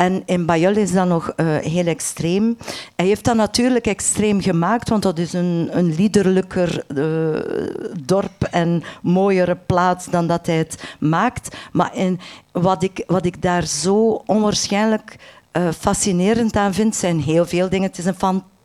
[0.02, 2.58] En in Bayeul is dat nog eh, heel extreem.
[2.96, 8.84] Hij heeft dat natuurlijk extreem gemaakt, want dat is een, een liederlijker eh, dorp en
[9.02, 11.56] mooiere plaats dan dat hij het maakt.
[11.72, 12.20] Maar in,
[12.52, 15.16] wat, ik, wat ik daar zo onwaarschijnlijk
[15.52, 17.88] eh, fascinerend aan vind, zijn heel veel dingen.
[17.88, 18.16] Het is een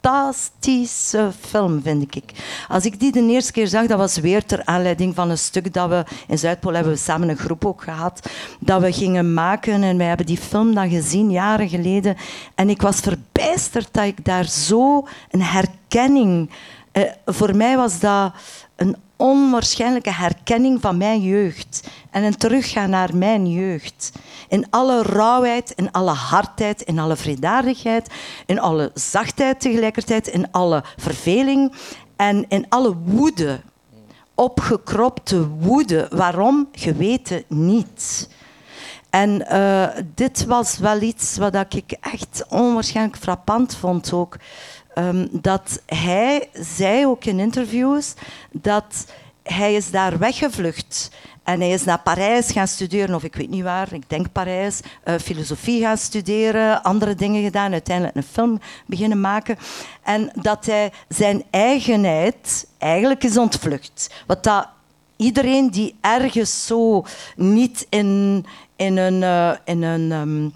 [0.01, 2.25] fantastische film, vind ik.
[2.69, 5.73] Als ik die de eerste keer zag, dat was weer ter aanleiding van een stuk
[5.73, 8.31] dat we in Zuidpool hebben we samen een groep ook gehad,
[8.61, 9.83] dat we gingen maken.
[9.83, 12.17] En wij hebben die film dan gezien, jaren geleden.
[12.55, 16.51] En ik was verbijsterd dat ik daar zo een herkenning...
[16.93, 18.33] eh, voor mij was dat
[18.77, 21.89] een onwaarschijnlijke herkenning van mijn jeugd.
[22.11, 24.13] En een teruggaan naar mijn jeugd.
[24.49, 28.11] In alle rauwheid, in alle hardheid, in alle vredaardigheid,
[28.47, 31.73] in alle zachtheid tegelijkertijd, in alle verveling
[32.17, 33.61] en in alle woede.
[34.35, 36.07] Opgekropte woede.
[36.11, 36.69] Waarom?
[36.73, 38.29] Geweten niet.
[39.11, 44.37] En eh, dit was wel iets wat ik echt onwaarschijnlijk frappant vond ook.
[44.97, 48.15] Ehm, dat hij zei ook in interviews
[48.53, 49.07] dat
[49.43, 51.11] hij is daar weggevlucht.
[51.43, 54.81] En hij is naar Parijs gaan studeren, of ik weet niet waar, ik denk Parijs,
[55.05, 59.59] uh, filosofie gaan studeren, andere dingen gedaan, uiteindelijk een film beginnen maken.
[60.03, 64.11] En dat hij zijn eigenheid eigenlijk is ontvlucht.
[64.27, 64.69] Wat dat
[65.17, 67.05] iedereen die ergens zo
[67.37, 68.45] niet in,
[68.77, 70.53] in een, uh, in een um,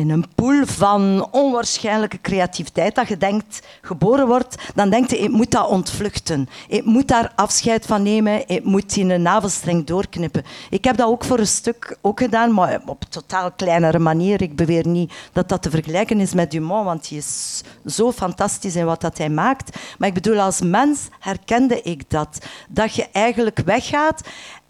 [0.00, 5.30] in een pool van onwaarschijnlijke creativiteit, dat je denkt, geboren wordt, dan denkt je, ik
[5.30, 6.48] moet dat ontvluchten.
[6.68, 10.44] Ik moet daar afscheid van nemen, ik moet in een navelstreng doorknippen.
[10.70, 14.42] Ik heb dat ook voor een stuk ook gedaan, maar op een totaal kleinere manier.
[14.42, 18.76] Ik beweer niet dat dat te vergelijken is met Dumont, want hij is zo fantastisch
[18.76, 19.78] in wat dat hij maakt.
[19.98, 22.38] Maar ik bedoel, als mens herkende ik dat.
[22.68, 24.20] Dat je eigenlijk weggaat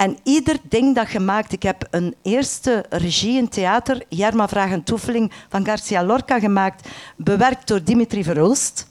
[0.00, 1.52] en ieder ding dat je maakt...
[1.52, 6.88] Ik heb een eerste regie in theater, Jerma Vraag en Toefeling, van Garcia Lorca gemaakt,
[7.16, 8.86] bewerkt door Dimitri Verhulst.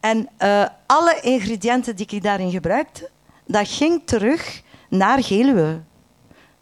[0.00, 3.10] En uh, alle ingrediënten die ik daarin gebruikte,
[3.46, 5.80] dat ging terug naar Geluwe.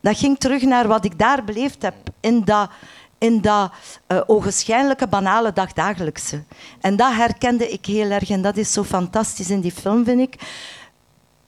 [0.00, 2.70] Dat ging terug naar wat ik daar beleefd heb, in dat,
[3.18, 3.72] in dat
[4.08, 6.42] uh, banale dagdagelijkse.
[6.80, 10.20] En dat herkende ik heel erg en dat is zo fantastisch in die film, vind
[10.20, 10.38] ik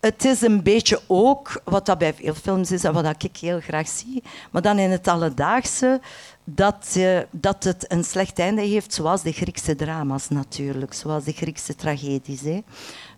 [0.02, 3.60] het is een beetje ook, wat dat bij veel films is en wat ik heel
[3.60, 6.00] graag zie, maar dan in het alledaagse,
[6.44, 11.32] dat, uh, dat het een slecht einde heeft, zoals de Griekse drama's natuurlijk, zoals de
[11.32, 12.40] Griekse tragedies.
[12.40, 12.62] Hè.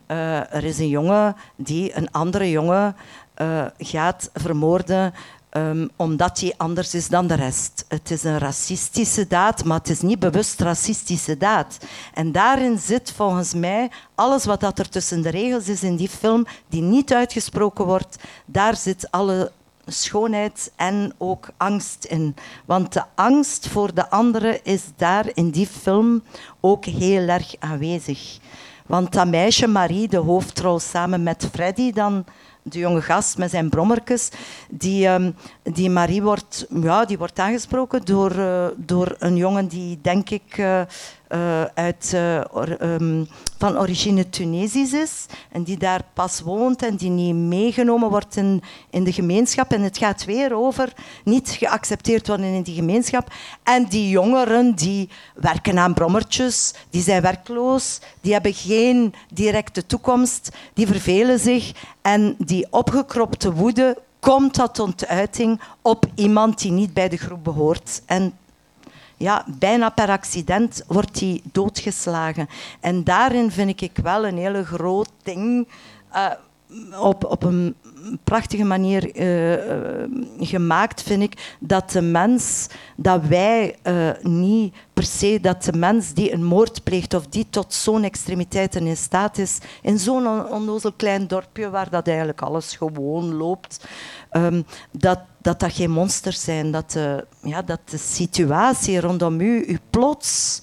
[0.08, 2.96] Uh, er is een jongen die een andere jongen
[3.38, 5.14] uh, gaat vermoorden
[5.56, 7.84] Um, omdat hij anders is dan de rest.
[7.88, 11.78] Het is een racistische daad, maar het is niet bewust racistische daad.
[12.14, 16.08] En daarin zit volgens mij alles wat dat er tussen de regels is in die
[16.08, 19.52] film, die niet uitgesproken wordt, daar zit alle
[19.86, 22.36] schoonheid en ook angst in.
[22.64, 26.22] Want de angst voor de andere is daar in die film
[26.60, 28.38] ook heel erg aanwezig.
[28.86, 32.24] Want dat meisje Marie, de hoofdrol samen met Freddy, dan
[32.64, 34.30] de jonge gast met zijn brommertjes,
[34.70, 39.98] die, um, die Marie wordt, ja, die wordt aangesproken door, uh, door een jongen die,
[40.02, 40.62] denk ik,
[41.28, 42.12] uh, uit,
[42.80, 48.36] um, van origine Tunesisch is en die daar pas woont en die niet meegenomen wordt
[48.36, 49.72] in, in de gemeenschap.
[49.72, 50.92] En het gaat weer over
[51.24, 53.32] niet geaccepteerd worden in die gemeenschap.
[53.62, 60.50] En die jongeren die werken aan brommertjes, die zijn werkloos, die hebben geen directe toekomst,
[60.74, 61.72] die vervelen zich
[62.02, 67.44] en die opgekropte woede komt dat tot uiting op iemand die niet bij de groep
[67.44, 68.02] behoort.
[68.06, 68.38] En
[69.16, 72.48] ja, bijna per accident wordt hij doodgeslagen.
[72.80, 75.68] En daarin vind ik wel een hele groot ding.
[76.14, 76.30] Uh,
[77.00, 77.74] op, op een
[78.24, 80.04] prachtige manier uh,
[80.38, 86.12] gemaakt, vind ik, dat de mens, dat wij uh, niet per se, dat de mens
[86.12, 90.92] die een moord pleegt of die tot zo'n extremiteiten in staat is, in zo'n onnozel
[90.92, 93.86] klein dorpje waar dat eigenlijk alles gewoon loopt,
[94.32, 99.64] um, dat, dat dat geen monsters zijn, dat de, ja, dat de situatie rondom u
[99.66, 100.62] u plots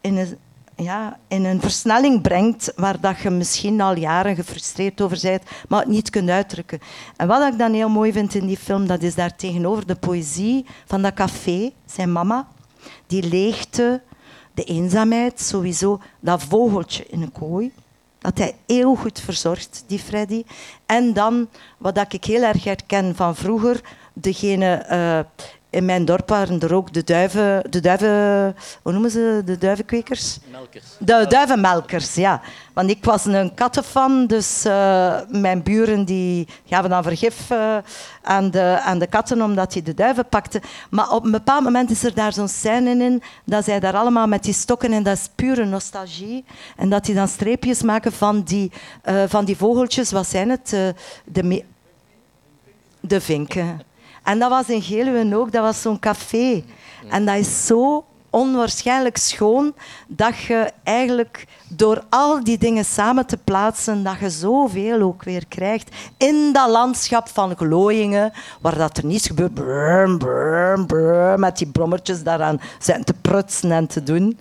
[0.00, 0.38] in een,
[0.76, 5.80] ja, in een versnelling brengt waar dat je misschien al jaren gefrustreerd over bent, maar
[5.80, 6.80] het niet kunt uitdrukken.
[7.16, 9.94] En wat ik dan heel mooi vind in die film, dat is daar tegenover de
[9.94, 12.48] poëzie van dat café, zijn mama,
[13.06, 14.02] die leegte,
[14.54, 17.72] de eenzaamheid, sowieso dat vogeltje in een kooi,
[18.18, 20.44] dat hij heel goed verzorgt, die Freddy.
[20.86, 21.48] En dan,
[21.78, 23.80] wat ik heel erg herken van vroeger,
[24.12, 25.44] degene uh,
[25.76, 30.38] in mijn dorp waren er ook de duiven, de duiven hoe noemen ze de duivenkwekers?
[30.50, 30.84] Melkers.
[30.98, 32.40] De duivenmelkers, ja.
[32.72, 37.76] Want ik was een kattenfan, dus uh, mijn buren die gaven dan vergif uh,
[38.22, 40.60] aan, de, aan de katten omdat die de duiven pakten.
[40.90, 44.26] Maar op een bepaald moment is er daar zo'n scène in dat zij daar allemaal
[44.26, 46.44] met die stokken en dat is pure nostalgie.
[46.76, 48.72] En dat die dan streepjes maken van die,
[49.04, 50.76] uh, van die vogeltjes, wat zijn het?
[51.24, 51.64] de,
[53.00, 53.80] de vinken.
[54.26, 56.64] En dat was in Geluwen ook, dat was zo'n café.
[57.08, 59.74] En dat is zo onwaarschijnlijk schoon
[60.08, 65.46] dat je eigenlijk door al die dingen samen te plaatsen, dat je zoveel ook weer
[65.48, 70.24] krijgt in dat landschap van glooiingen, waar dat er niets gebeurt,
[71.38, 74.38] met die brommertjes daaraan zijn te prutsen en te doen.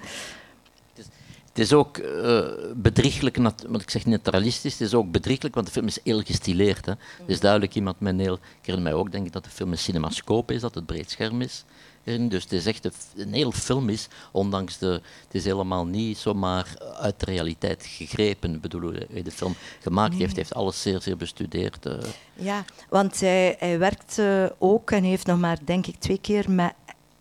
[1.55, 3.37] Het is ook uh, bedrieglijk,
[3.67, 6.85] want ik zeg naturalistisch, het is ook bedrieglijk, want de film is heel gestileerd.
[6.85, 6.91] Hè.
[6.91, 8.33] Het is duidelijk iemand met een heel...
[8.33, 11.41] Ik herinner mij ook denk ik, dat de film een cinemascope is, dat het breedscherm
[11.41, 11.65] is.
[12.03, 15.01] Dus het is echt een, heel film is, ondanks de...
[15.23, 16.67] Het is helemaal niet zomaar
[16.99, 18.53] uit de realiteit gegrepen.
[18.53, 20.19] Ik bedoel, hij de film gemaakt nee.
[20.19, 21.85] heeft, heeft alles zeer, zeer bestudeerd.
[21.85, 21.93] Uh.
[22.33, 24.21] Ja, want hij, hij werkt
[24.57, 26.73] ook en heeft nog maar, denk ik, twee keer met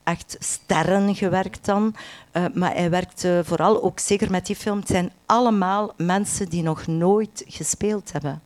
[0.04, 1.94] echt sterren gewerkt dan.
[2.30, 4.78] Eh, maar hij werkte vooral ook zeker met die film.
[4.78, 8.42] Het zijn allemaal mensen die nog nooit gespeeld hebben.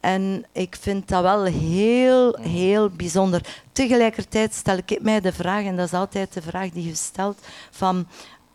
[0.00, 3.62] En ik vind dat wel heel, heel bijzonder.
[3.72, 7.38] Tegelijkertijd stel ik mij de vraag, en dat is altijd de vraag die je stelt,
[7.70, 8.06] van...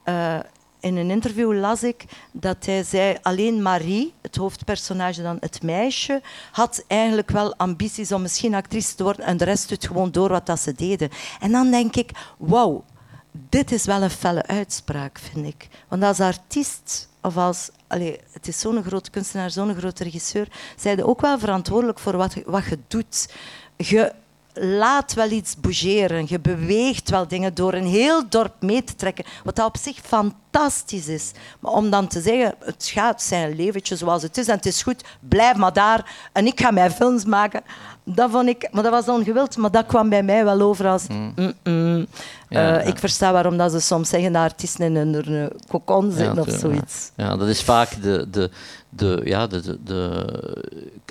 [0.04, 0.40] eh,
[0.80, 6.22] in een interview las ik dat hij zei alleen Marie, het hoofdpersonage dan het meisje,
[6.52, 10.30] had eigenlijk wel ambities om misschien actrice te worden en de rest doet gewoon door
[10.30, 11.10] wat dat ze deden.
[11.40, 12.84] En dan denk ik, wauw,
[13.32, 15.68] dit is wel een felle uitspraak, vind ik.
[15.88, 17.70] Want als artiest of als...
[17.88, 20.48] Allee, het is zo'n grote kunstenaar, zo'n grote regisseur.
[20.76, 23.34] Zij je ook wel verantwoordelijk voor wat, wat je doet.
[23.78, 24.14] Je
[24.54, 26.26] laat wel iets bougeren.
[26.28, 29.26] Je beweegt wel dingen door een heel dorp mee te trekken.
[29.44, 31.32] Wat dat op zich fantastisch is.
[31.60, 34.84] Maar om dan te zeggen, het gaat zijn leventje zoals het is en het is
[34.84, 36.30] goed, blijf maar daar.
[36.34, 37.62] En ik ga mijn films maken.
[38.04, 41.08] Dat vond ik, maar dat was ongewild, maar dat kwam bij mij wel over als...
[41.08, 42.08] mm-mm.
[42.50, 42.92] Ja, Eh, ja.
[42.92, 46.50] Ik versta waarom dat ze soms zeggen dat artiesten in een eh, cocon zitten of
[46.60, 47.12] zoiets.
[47.16, 47.26] Ja.
[47.26, 48.50] ja, dat is vaak de, de,
[48.90, 50.26] de, ja, de, de, de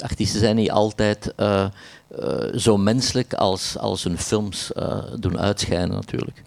[0.03, 1.71] artiesten zijn niet altijd eh, eh,
[2.55, 6.43] zo menselijk als, als hun films eh, doen uitschijnen natuurlijk.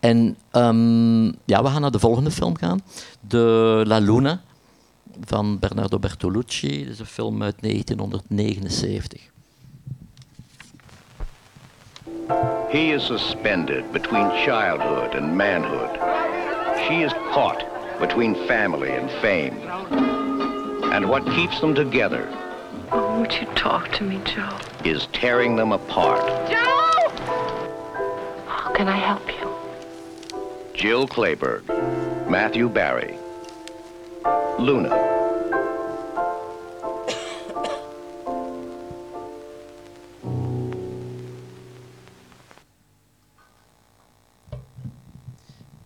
[0.00, 2.80] En ehm, ja, we gaan naar de volgende film gaan.
[3.20, 4.40] De La Luna
[5.24, 6.84] van Bernardo Bertolucci.
[6.84, 9.20] Dat is een film uit 1979.
[12.68, 15.98] He is suspended between childhood and manhood.
[16.86, 17.64] She is caught
[17.98, 19.69] between family and fame.
[20.92, 22.28] And what keeps them together
[22.92, 24.58] Oh, would you talk to me, Joe?
[24.84, 26.20] is tearing them apart.
[26.50, 27.08] Joe!
[28.46, 29.48] How can I help you?
[30.74, 31.62] Jill Clayburgh,
[32.28, 33.16] Matthew Barry,
[34.58, 35.19] Luna.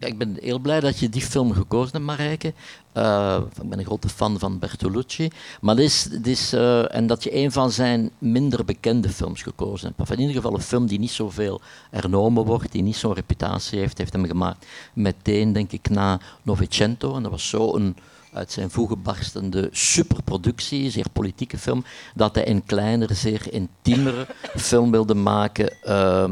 [0.07, 2.53] Ik ben heel blij dat je die film gekozen hebt, Marijke.
[2.93, 5.29] Eh, ik ben een grote fan van Bertolucci.
[5.61, 9.43] Maar dit is, dit is, eh, en dat je een van zijn minder bekende films
[9.43, 10.01] gekozen hebt.
[10.01, 13.79] Of in ieder geval een film die niet zoveel hernomen wordt, die niet zo'n reputatie
[13.79, 13.99] heeft.
[13.99, 17.17] heeft hem gemaakt meteen, denk ik, na Novecento.
[17.17, 17.97] En dat was zo een
[18.35, 21.85] uit zijn voegen barstende superproductie, zeer politieke film,
[22.15, 24.27] dat hij een kleinere, zeer intiemere
[24.57, 25.83] film wilde maken.
[25.83, 26.25] Eh,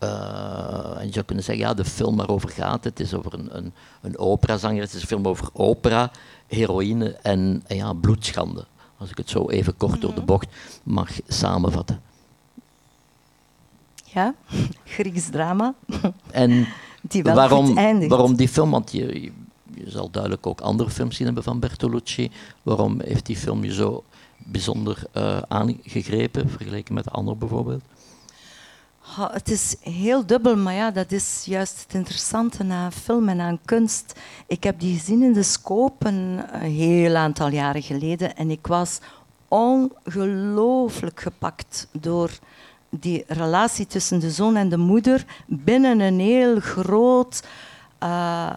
[0.00, 3.72] en je zou kunnen zeggen, ja, de film waarover gaat, het is over een, een,
[4.00, 6.10] een operazanger, het is een film over opera,
[6.46, 8.66] heroïne en, en ja, bloedschande.
[8.96, 10.48] Als ik het zo even kort door de bocht
[10.82, 12.00] mag samenvatten.
[14.04, 14.34] Ja,
[14.84, 15.74] Grieks drama.
[16.30, 16.66] En
[17.00, 17.74] Die wel waarom,
[18.08, 18.70] waarom die film?
[18.70, 19.32] Want je, je,
[19.74, 22.30] je zal duidelijk ook andere films zien hebben van Bertolucci.
[22.62, 24.04] Waarom heeft die film je zo
[24.36, 27.82] bijzonder eh, aangegrepen, vergeleken met de andere bijvoorbeeld?
[29.16, 33.58] Het is heel dubbel, maar ja, dat is juist het interessante aan film en aan
[33.64, 34.20] kunst.
[34.46, 38.66] Ik heb die gezien in de Scope een, een heel aantal jaren geleden en ik
[38.66, 38.98] was
[39.48, 42.30] ongelooflijk gepakt door
[42.90, 47.42] die relatie tussen de zoon en de moeder binnen een heel groot
[47.98, 48.56] eh,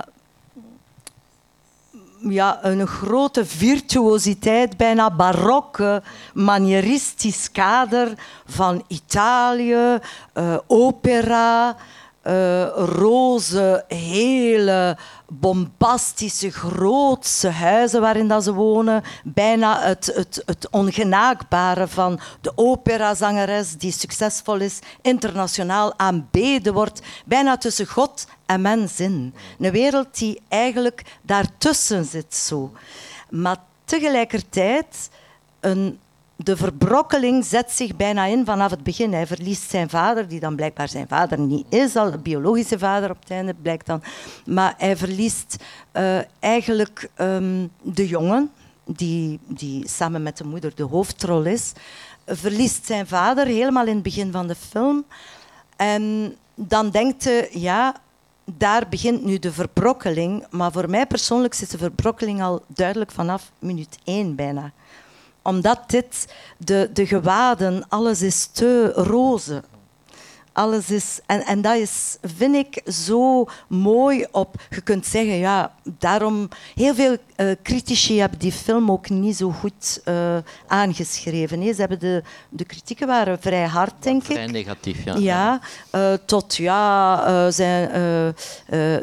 [2.30, 6.02] ja, een grote virtuositeit, bijna barokke,
[6.34, 8.14] manieristisch kader
[8.46, 10.00] van Italië,
[10.34, 11.76] eh, opera,
[12.24, 14.98] eh, roze, hele
[15.28, 19.04] bombastische, grootse huizen waarin dat ze wonen.
[19.24, 27.02] Bijna het, het, het ongenaakbare van de operazangeres die succesvol is, internationaal aanbeden wordt.
[27.26, 29.34] Bijna tussen God en mens in.
[29.60, 32.72] Een wereld die eigenlijk daartussen zit zo.
[33.30, 35.10] Maar tegelijkertijd
[35.60, 36.00] een
[36.44, 39.14] de verbrokkeling zet zich bijna in vanaf het begin.
[39.14, 43.20] Hij verliest zijn vader, die dan blijkbaar zijn vader niet is, al biologische vader op
[43.20, 44.04] het einde blijkt dan.
[44.46, 45.56] Maar hij verliest
[45.92, 48.52] eh, eigenlijk ehm, de jongen,
[48.86, 51.72] die, die samen met de moeder de hoofdrol is,
[52.26, 55.06] verliest zijn vader helemaal in het begin van de film.
[55.76, 57.96] En dan denkt hij, ja,
[58.46, 60.46] daar begint nu de verbrokkeling.
[60.50, 64.72] Maar voor mij persoonlijk zit de verbrokkeling al duidelijk vanaf minuut één bijna
[65.44, 69.64] omdat dit, de, de gewaden, alles is te roze.
[70.54, 74.56] Alles is, en, en dat is, vind ik, zo mooi op.
[74.70, 76.50] Je kunt zeggen, ja, daarom.
[76.76, 80.38] Heel veel eh, critici hebben die film ook niet zo goed eh,
[80.68, 81.64] aangeschreven.
[81.64, 84.32] Ze hebben de, de kritieken waren vrij hard, denk ik.
[84.32, 85.16] Vrij negatief, ja.
[85.16, 87.90] Ja, eh, tot ja, zijn,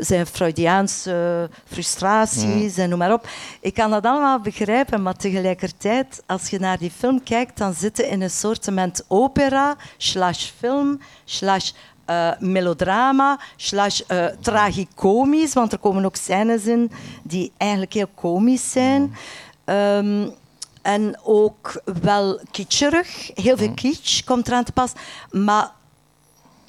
[0.01, 3.29] zijn Freudiaanse frustraties en noem maar op.
[3.61, 8.09] Ik kan dat allemaal begrijpen, maar tegelijkertijd, als je naar die film kijkt, dan zitten
[8.09, 8.69] in een soort
[9.09, 11.01] opera, slash film,
[11.41, 11.73] slash
[12.05, 16.91] eh, melodrama slash eh, tragicomisch, want er komen ook scènes in
[17.23, 19.15] die eigenlijk heel komisch zijn.
[19.65, 20.29] Ehm,
[20.83, 23.31] en ook wel kitscherig.
[23.35, 24.93] Heel veel kitsch komt eraan te pas.
[25.31, 25.71] Maar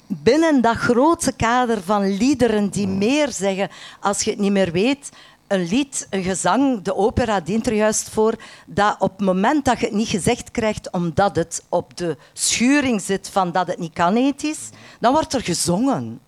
[0.06, 3.68] binnen dat grote kader van liederen die meer zeggen
[4.00, 5.10] als je het niet meer weet.
[5.52, 8.34] Een lied, een gezang, de opera dient er juist voor
[8.66, 13.00] dat op het moment dat je het niet gezegd krijgt omdat het op de schuring
[13.00, 16.20] zit van dat het niet kan ethisch, dan wordt er gezongen.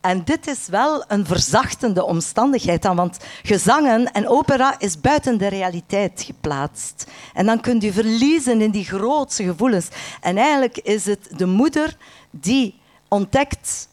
[0.00, 5.46] En dit is wel een verzachtende omstandigheid dan, want gezangen en opera is buiten de
[5.46, 7.06] realiteit geplaatst.
[7.34, 9.88] En dan kunt u verliezen in die grootste gevoelens.
[10.20, 11.96] En eigenlijk is het de moeder
[12.30, 13.88] die ontdekt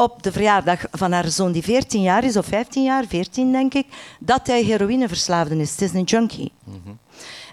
[0.00, 3.74] op de verjaardag van haar zoon die 14 jaar is, of 15 jaar, 14 denk
[3.74, 3.86] ik,
[4.18, 5.70] dat hij heroïneverslaafde is.
[5.70, 6.52] Het is een junkie.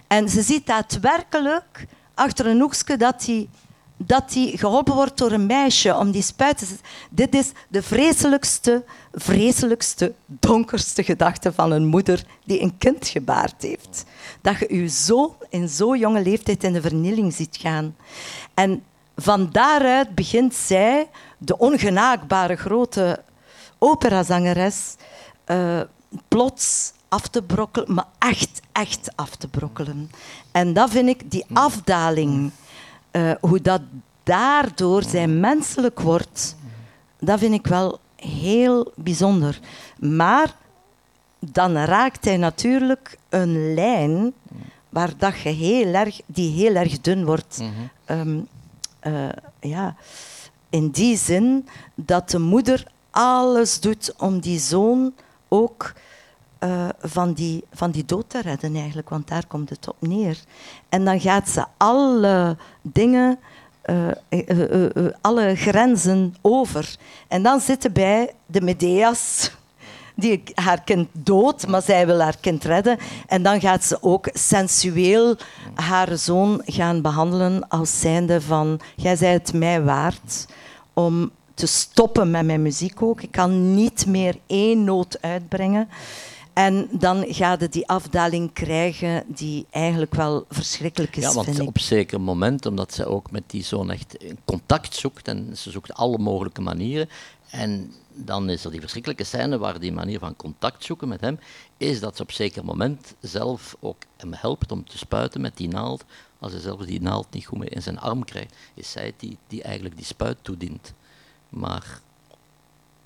[0.06, 3.48] En ze ziet daadwerkelijk achter een hoekje dat hij
[4.00, 6.86] dat hij geholpen wordt door een meisje om die spuit te zetten.
[7.10, 14.04] Dit is de vreselijkste, vreselijkste, donkerste gedachte van een moeder die een kind gebaard heeft.
[14.40, 17.96] Dat je je zoon in zo'n jonge leeftijd in de vernieling ziet gaan.
[18.54, 18.82] En
[19.20, 21.08] van daaruit begint zij,
[21.38, 23.22] de ongenaakbare grote
[23.78, 24.94] operazangeres,
[25.44, 25.80] eh,
[26.28, 30.10] plots af te brokkelen, maar echt, echt af te brokkelen.
[30.50, 32.50] En dat vind ik, die afdaling,
[33.10, 33.80] eh, hoe dat
[34.22, 36.56] daardoor zij menselijk wordt,
[37.18, 39.60] dat vind ik wel heel bijzonder.
[39.98, 40.54] Maar
[41.38, 44.32] dan raakt hij natuurlijk een lijn
[44.88, 47.62] waar dat je heel erg, die heel erg dun wordt.
[48.04, 48.38] Ehm,
[49.08, 49.96] eh, ja,
[50.70, 55.14] in die zin dat de moeder alles doet om die zoon
[55.48, 55.92] ook
[56.58, 60.38] eh, van, die, van die dood te redden, eigenlijk, want daar komt het op neer.
[60.88, 63.38] En dan gaat ze alle dingen,
[63.82, 64.08] eh,
[65.20, 66.96] alle grenzen over.
[67.28, 69.50] En dan zitten bij de Medea's,
[70.18, 72.98] die haar kind dood, maar zij wil haar kind redden.
[73.26, 75.36] En dan gaat ze ook sensueel
[75.74, 80.46] haar zoon gaan behandelen als zijnde van, jij zei het mij waard
[80.92, 83.22] om te stoppen met mijn muziek ook.
[83.22, 85.88] Ik kan niet meer één noot uitbrengen.
[86.52, 91.58] En dan gaat het die afdaling krijgen die eigenlijk wel verschrikkelijk is, Ja, want vind
[91.58, 91.68] ik.
[91.68, 95.94] op zeker moment, omdat ze ook met die zoon echt contact zoekt, en ze zoekt
[95.94, 97.08] alle mogelijke manieren,
[97.50, 97.92] en
[98.24, 101.38] dan is er die verschrikkelijke scène waar die manier van contact zoeken met hem,
[101.76, 105.68] is dat ze op zeker moment zelf ook hem helpt om te spuiten met die
[105.68, 106.04] naald.
[106.38, 109.38] Als hij zelf die naald niet goed meer in zijn arm krijgt, is zij die,
[109.46, 110.92] die eigenlijk die spuit toedient.
[111.48, 112.00] Maar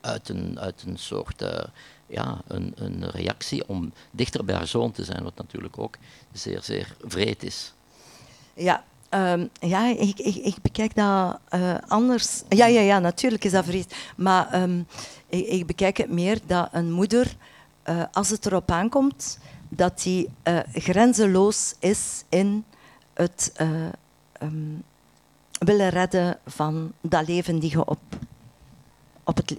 [0.00, 1.64] uit een, uit een soort eh,
[2.06, 5.96] ja, een, een reactie om dichter bij haar zoon te zijn, wat natuurlijk ook
[6.32, 7.72] zeer, zeer vreed is.
[8.54, 12.42] Ja, ehm, ja ik, ik, ik bekijk dat eh, anders.
[12.48, 13.84] Ja, ja, ja, natuurlijk is dat vrees.
[14.16, 14.82] Maar ehm,
[15.28, 17.36] ik, ik bekijk het meer dat een moeder,
[17.82, 19.38] eh, als het erop aankomt,
[19.68, 22.64] dat die eh, grenzeloos is in
[23.14, 23.86] het eh,
[24.32, 24.74] ehm,
[25.58, 28.00] willen redden van dat leven die je op,
[29.24, 29.56] op, het,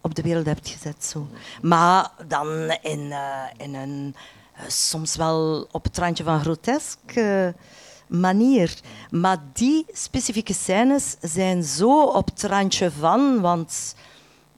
[0.00, 1.04] op de wereld hebt gezet.
[1.04, 1.28] Zo.
[1.62, 2.48] Maar dan
[2.82, 3.14] in,
[3.56, 4.14] in een
[4.66, 6.98] soms wel op het randje van grotesk
[8.06, 8.80] manier.
[9.10, 13.94] Maar die specifieke scènes zijn zo op het randje van, want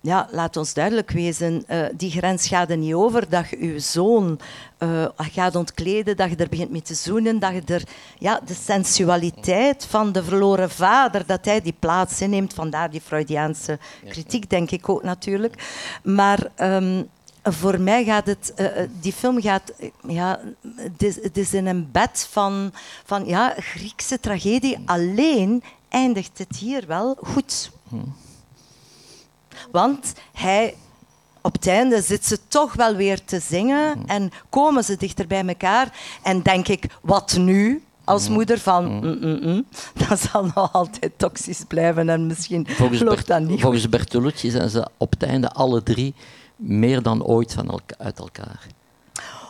[0.01, 3.79] ja, laat ons duidelijk wezen, eh, die grens gaat er niet over dat je je
[3.79, 4.41] zoon
[4.79, 7.83] eh, gaat ontkleden, dat je er begint mee te zoenen, dat je er
[8.19, 13.79] ja, de sensualiteit van de verloren vader, dat hij die plaats inneemt, vandaar die Freudiaanse
[14.09, 15.55] kritiek, denk ik ook natuurlijk.
[16.03, 17.03] Maar ehm,
[17.53, 20.41] voor mij gaat het, eh, eh, die film gaat, eh, ja,
[20.77, 22.73] het is, het is in een bed van,
[23.05, 24.79] van ja, Griekse tragedie.
[24.85, 27.71] Alleen eindigt het hier wel goed.
[29.71, 30.75] Want hij,
[31.41, 35.47] op het einde zit ze toch wel weer te zingen en komen ze dichter bij
[35.47, 35.99] elkaar.
[36.23, 37.83] En denk ik, wat nu?
[38.05, 39.65] Als moeder van, mm, mm, mm,
[40.09, 43.61] dat zal nog altijd toxisch blijven en misschien Volgens, Bert- dat niet.
[43.61, 46.15] volgens Bertolucci zijn ze op het einde alle drie
[46.59, 48.67] meer dan ooit van elka- uit elkaar.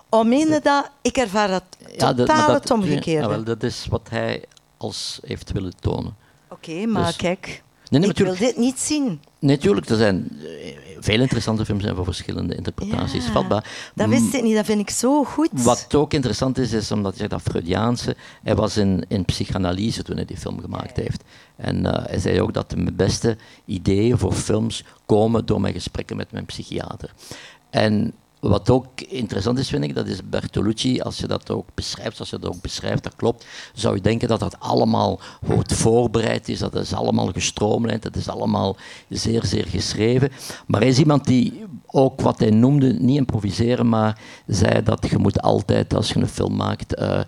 [0.09, 0.91] Oh, meen je dat?
[1.03, 1.63] Ik ervaar dat
[1.97, 3.11] Ja, totaal dat- het omgekeerde.
[3.23, 4.45] Ja, wel, dat is wat hij
[4.77, 6.17] als heeft willen tonen.
[6.49, 9.21] Oké, maar Dus- kijk, Nee, nee, ik wil dit niet zien.
[9.39, 13.91] Natuurlijk, er zijn eh, veel interessante films zijn voor verschillende interpretaties Ja, vatbaar.
[13.95, 15.49] Dat wist ik niet, dat vind ik zo goed.
[15.53, 20.03] Wat ook interessant is, is omdat je zegt dat Freudiaanse, hij was in, in psychanalyse
[20.03, 21.25] toen hij die film gemaakt heeft.
[21.57, 26.17] En eh, hij zei ook dat de beste ideeën voor films komen door mijn gesprekken
[26.17, 27.13] met mijn psychiater.
[27.71, 32.21] En wat ook interessant is, vind ik, dat is Bertolucci, als je dat ook beschrijft,
[32.21, 36.49] als je dat ook beschrijft, dat klopt, zou je denken dat dat allemaal goed voorbereid
[36.49, 38.77] is, dat is allemaal gestroomlijnd, dat is allemaal
[39.09, 40.31] zeer, zeer geschreven.
[40.67, 45.19] Maar hij is iemand die ook wat hij noemde, niet improviseren, maar zei dat je
[45.19, 47.21] moet altijd, als je een film maakt, eh,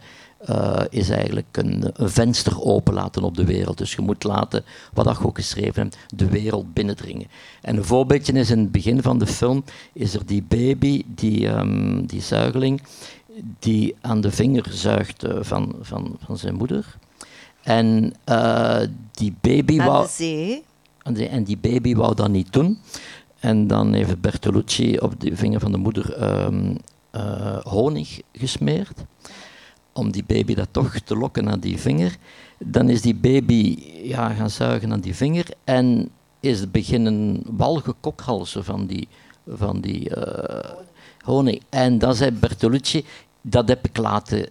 [0.48, 3.78] uh, is eigenlijk een, een, venster openlaten op de wereld.
[3.78, 7.26] Dus je moet laten, wat je ook geschreven hebt, de wereld binnendringen.
[7.62, 11.48] En een voorbeeldje is in het begin van de film, is er die baby, die,
[11.48, 12.82] um, die zuigeling,
[13.58, 16.96] die aan de vinger zuigt uh, van, van, van zijn moeder.
[17.62, 18.80] En uh,
[19.10, 20.08] die baby aan wou...
[21.12, 22.78] de en die baby wou dat niet doen.
[23.40, 26.76] En dan heeft Bertolucci op de vinger van de moeder um,
[27.62, 29.04] honig gesmeerd
[29.92, 32.16] om die baby dat toch te lokken naar die vinger.
[32.58, 36.10] Dan is die baby ja, gaan zuigen aan die vinger en
[36.40, 39.08] is beginnen walgen kokhalzen van die,
[39.46, 40.70] van die uh,
[41.24, 41.62] honing.
[41.68, 43.04] En dan zei Bertolucci,
[43.42, 44.48] dat heb ik laten,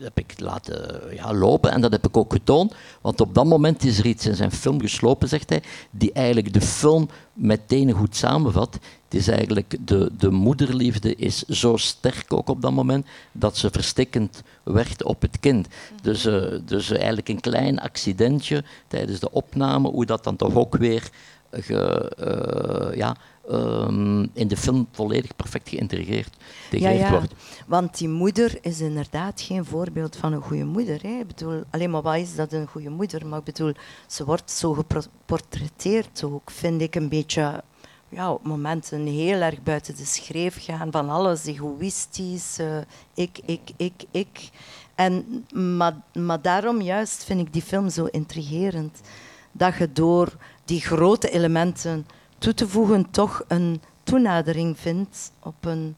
[0.00, 2.74] heb ik laten ja, lopen en dat heb ik ook getoond.
[3.00, 6.52] Want op dat moment is er iets in zijn film geslopen, zegt hij, die eigenlijk
[6.52, 8.78] de film meteen goed samenvat.
[9.04, 13.70] Het is eigenlijk de, de moederliefde is zo sterk ook op dat moment dat ze
[13.70, 15.68] verstikkend werd op het kind.
[16.02, 20.76] Dus, uh, dus eigenlijk een klein accidentje tijdens de opname, hoe dat dan toch ook
[20.76, 21.10] weer
[21.50, 22.12] ge,
[22.90, 23.16] uh, ja,
[23.50, 26.36] um, in de film volledig perfect geïntegreerd
[26.70, 27.10] ja, ja.
[27.10, 27.34] wordt.
[27.66, 31.02] Want die moeder is inderdaad geen voorbeeld van een goede moeder.
[31.02, 31.18] Hè.
[31.18, 33.26] Ik bedoel, alleen maar wat is dat een goede moeder?
[33.26, 33.72] Maar ik bedoel,
[34.06, 37.62] ze wordt zo geportretteerd ook, vind ik een beetje
[38.08, 42.76] ja, op momenten heel erg buiten de schreef gaan van alles egoïstisch, uh,
[43.14, 44.50] ik, ik, ik, ik.
[44.94, 49.00] En, maar, maar daarom juist vind ik die film zo intrigerend.
[49.52, 52.06] Dat je door die grote elementen
[52.42, 55.96] toe te voegen toch een toenadering vindt op een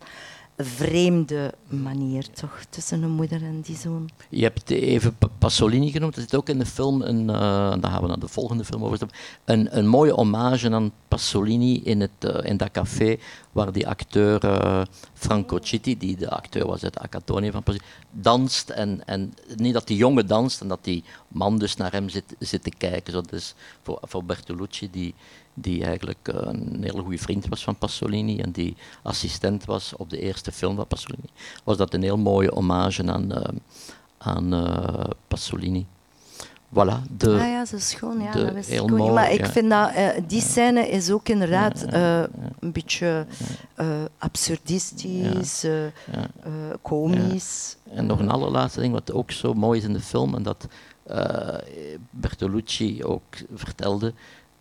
[0.56, 4.10] vreemde manier toch tussen een moeder en die zoon.
[4.28, 8.02] Je hebt even Pasolini genoemd, er zit ook in de film, een, uh, dan gaan
[8.02, 9.08] we naar de volgende film over,
[9.44, 13.16] een, een mooie hommage aan Pasolini in, het, uh, in dat café
[13.52, 14.82] waar die acteur uh,
[15.14, 19.86] Franco Citti, die de acteur was uit Acatoni van Pasolini, danst en, en niet dat
[19.86, 23.12] die jongen danst en dat die man dus naar hem zit, zit te kijken.
[23.12, 25.14] Zo, dus voor, voor Bertolucci, die,
[25.54, 30.10] die eigenlijk uh, een hele goede vriend was van Pasolini en die assistent was op
[30.10, 31.28] de eerste film van Pasolini,
[31.64, 33.44] was dat een heel mooie hommage aan, uh,
[34.18, 35.86] aan uh, Pasolini.
[36.76, 39.90] Voilà, de, ah ja, dat is schoon, ja, dat is mooi, maar ik vind dat
[40.26, 41.86] die scène is ook inderdaad
[42.58, 43.26] een beetje
[44.18, 45.66] absurdistisch,
[46.82, 47.76] komisch.
[47.92, 50.66] En nog een allerlaatste ding wat ook zo mooi is in de film en dat
[52.10, 53.22] Bertolucci ook
[53.54, 54.12] vertelde,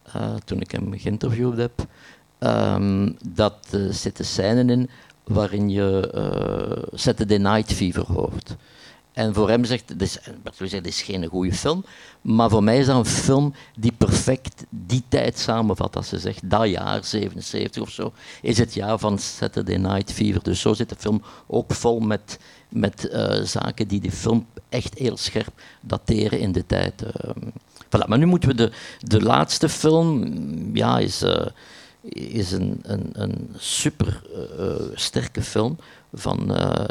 [0.08, 1.88] uh, toen ik hem geïnterviewd heb,
[2.40, 4.90] um, dat uh, zitten scènes in
[5.24, 8.56] waarin je uh, Saturday Night Fever hoort.
[9.14, 10.20] En voor hem zegt, dit is,
[10.70, 11.86] dit is geen goede film,
[12.22, 15.96] maar voor mij is dat een film die perfect die tijd samenvat.
[15.96, 20.44] Als ze zegt, dat jaar, 77 of zo, is het jaar van Saturday Night Fever.
[20.44, 22.40] Dus zo zit de film ook vol met,
[22.70, 23.10] met
[23.44, 27.04] zaken die de film echt heel scherp dateren in de tijd.
[27.04, 27.32] Uh,
[28.08, 30.34] Maar nu moeten we de, de laatste film,
[30.74, 31.46] ja, is, uh,
[32.14, 34.22] is een, een, een super
[34.60, 35.78] uh, sterke film
[36.14, 36.84] van uh,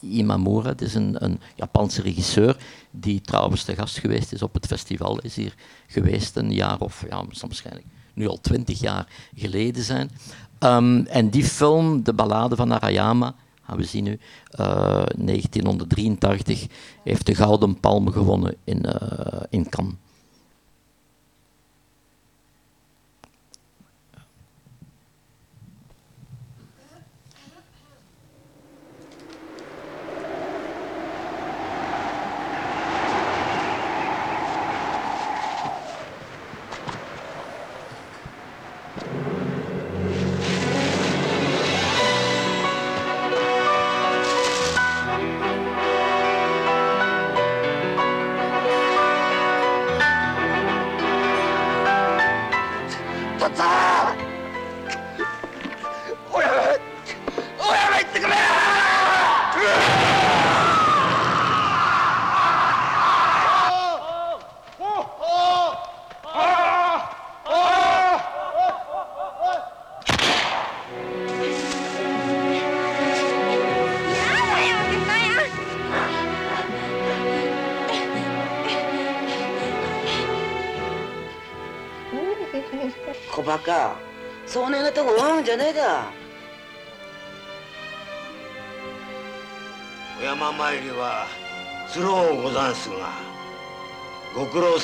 [0.00, 0.68] Imamura.
[0.68, 2.56] Het is een, een Japanse regisseur
[2.90, 5.18] die trouwens te gast geweest is op het festival.
[5.18, 5.54] Is hier
[5.86, 10.10] geweest een jaar of, ja, waarschijnlijk nu al twintig jaar geleden zijn.
[10.58, 14.18] Um, en die film, De Ballade van Arayama, gaan we zien nu,
[14.50, 16.66] 1983,
[17.04, 18.86] heeft de Gouden Palm gewonnen in,
[19.50, 19.94] in Cannes.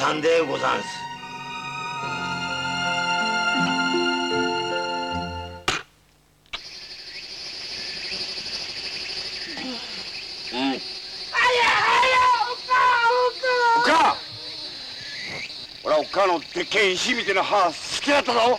[0.08, 0.86] さんでござんす。
[10.54, 10.80] うん。
[15.90, 18.58] おっかのでっけえ石みたいな歯好きだったぞ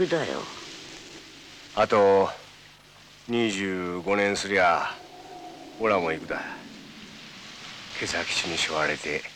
[0.00, 0.40] 山行くだよ。
[1.76, 2.28] あと
[3.28, 4.86] 25年すりゃ
[5.78, 6.40] おらも行くだ。
[8.00, 9.29] 今朝基地にしょわれて。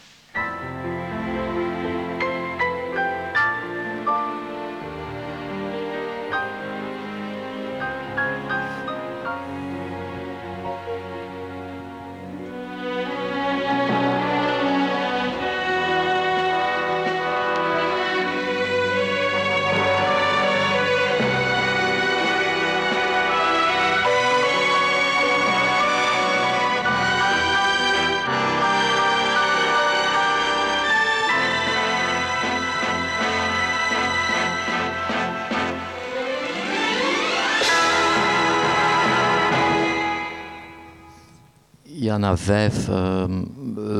[42.18, 43.42] Na vijf ehm,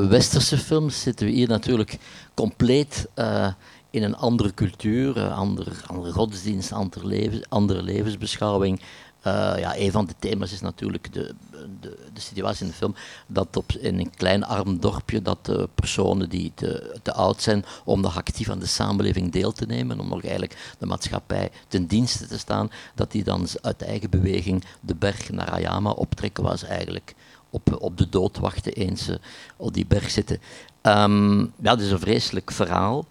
[0.09, 1.97] westerse films zitten we hier natuurlijk
[2.33, 3.47] compleet eh,
[3.89, 8.81] in een andere cultuur, eh, andere, andere godsdienst, andere, andere levensbeschouwing.
[9.21, 11.33] Eh, ja, een van de thema's is natuurlijk de,
[11.81, 12.95] de, de situatie in de film
[13.27, 18.01] dat op, in een klein arm dorpje dat de personen die te, oud zijn om
[18.01, 22.27] nog actief aan de samenleving deel te nemen, om nog eigenlijk de maatschappij ten dienste
[22.27, 27.15] te staan, dat die dan uit eigen beweging de berg naar Ayama optrekken, ze eigenlijk
[27.49, 29.19] op, op de dood wachten eens ze
[29.57, 30.39] op die berg zitten.
[30.81, 33.05] Ehm, ja, dat is een vreselijk verhaal.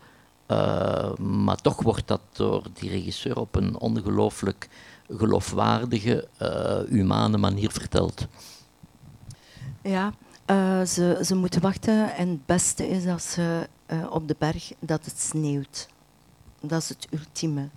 [0.49, 4.69] Uh, maar toch wordt dat door die regisseur op een ongelooflijk
[5.09, 8.27] geloofwaardige, uh, humane manier verteld.
[9.83, 10.13] Ja,
[10.51, 13.69] uh, ze, ze moeten wachten en het beste is als ze
[14.11, 15.89] op de berg dat het sneeuwt.
[16.61, 17.69] Dat is het ultieme.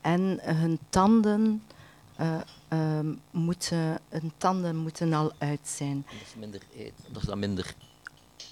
[0.00, 1.62] En hun tanden
[2.72, 2.98] uh,
[3.30, 6.06] moeten, hun tanden moeten al uit zijn.
[6.22, 7.04] Is minder eten.
[7.12, 7.74] Dat is dan minder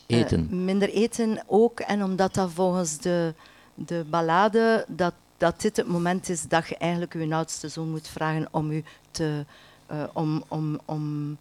[0.06, 0.48] eten.
[0.50, 1.80] Uh, minder eten ook.
[1.80, 3.34] En omdat dat volgens de,
[3.74, 8.08] de ballade, dat, dat dit het moment is dat je eigenlijk je oudste zoon moet
[8.08, 9.44] vragen om u te,
[9.92, 11.36] uh, om, om, om,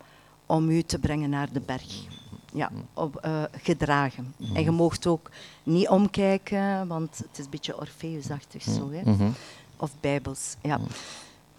[0.45, 2.05] om u te brengen naar de berg.
[2.53, 4.33] Ja, op, uh, gedragen.
[4.37, 4.55] Mm -hmm.
[4.55, 5.29] En je moogt ook
[5.63, 8.91] niet omkijken, want het is een beetje Orpheusachtig zo.
[8.91, 9.01] Hè?
[9.03, 9.33] Mm -hmm.
[9.77, 10.79] Of bijbels, ja.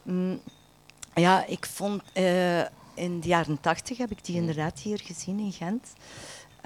[0.02, 0.40] Mm,
[1.14, 2.60] ja, ik vond uh,
[2.94, 5.92] in de jaren tachtig heb ik die inderdaad hier gezien in Gent.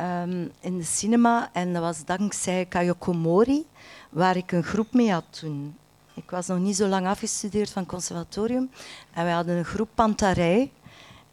[0.00, 1.50] Um, in de cinema.
[1.52, 3.66] En dat was dankzij Kayoko Mori,
[4.10, 5.76] waar ik een groep mee had toen.
[6.14, 8.70] Ik was nog niet zo lang afgestudeerd van het conservatorium.
[9.12, 10.70] En wij hadden een groep Pantarij.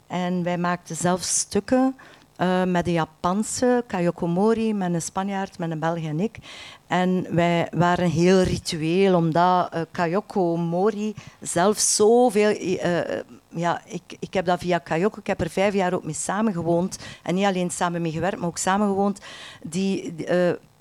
[0.08, 1.96] En wij maakten zelf stukken
[2.38, 6.38] uh, met de Japanse, Kayoko Mori, met een Spanjaard, met een Belg en ik.
[6.88, 12.62] En wij waren heel ritueel, omdat uh, Kayoko Mori zelf zoveel...
[12.62, 13.00] Uh,
[13.50, 16.98] ja, ik, ik heb dat via Kayoko, ik heb er vijf jaar ook mee samengewoond.
[17.24, 19.20] En niet alleen samen mee gewerkt, maar ook samengewoond.
[19.64, 20.16] Die,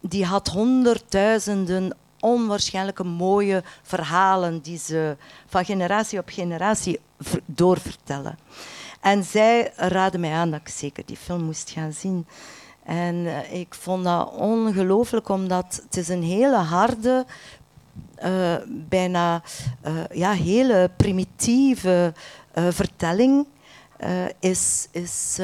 [0.01, 5.17] die had honderdduizenden onwaarschijnlijke mooie verhalen die ze
[5.47, 7.01] van generatie op generatie
[7.45, 8.39] doorvertellen.
[9.05, 12.27] En zij raadde mij aan dat ik zeker die film moest gaan zien.
[12.83, 17.27] En uh, ik vond dat ongelooflijk, omdat het is een hele harde,
[18.25, 19.43] uh, bijna
[19.87, 22.13] uh, ja, hele primitieve
[22.55, 23.47] vertelling
[24.39, 25.39] is, is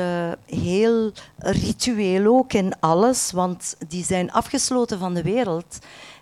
[0.47, 5.79] heel ritueel ook in alles, want die zijn afgesloten van de wereld.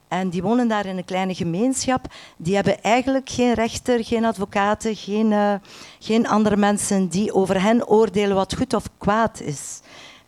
[0.08, 2.06] En die wonen daar in een kleine gemeenschap.
[2.36, 5.54] Die hebben eigenlijk geen rechter, geen advocaten, geen, uh,
[5.98, 9.80] geen andere mensen die over hen oordelen wat goed of kwaad is.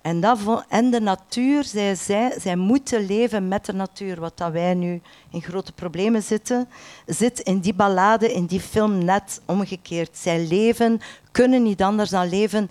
[0.02, 0.38] En, dat,
[0.68, 4.20] en de natuur, zij, zij, zij moeten leven met de natuur.
[4.20, 5.00] Wat dat wij nu
[5.30, 6.68] in grote problemen zitten,
[7.06, 10.10] zit in die ballade, in die film net omgekeerd.
[10.12, 11.00] Zij leven,
[11.30, 12.70] kunnen niet anders dan leven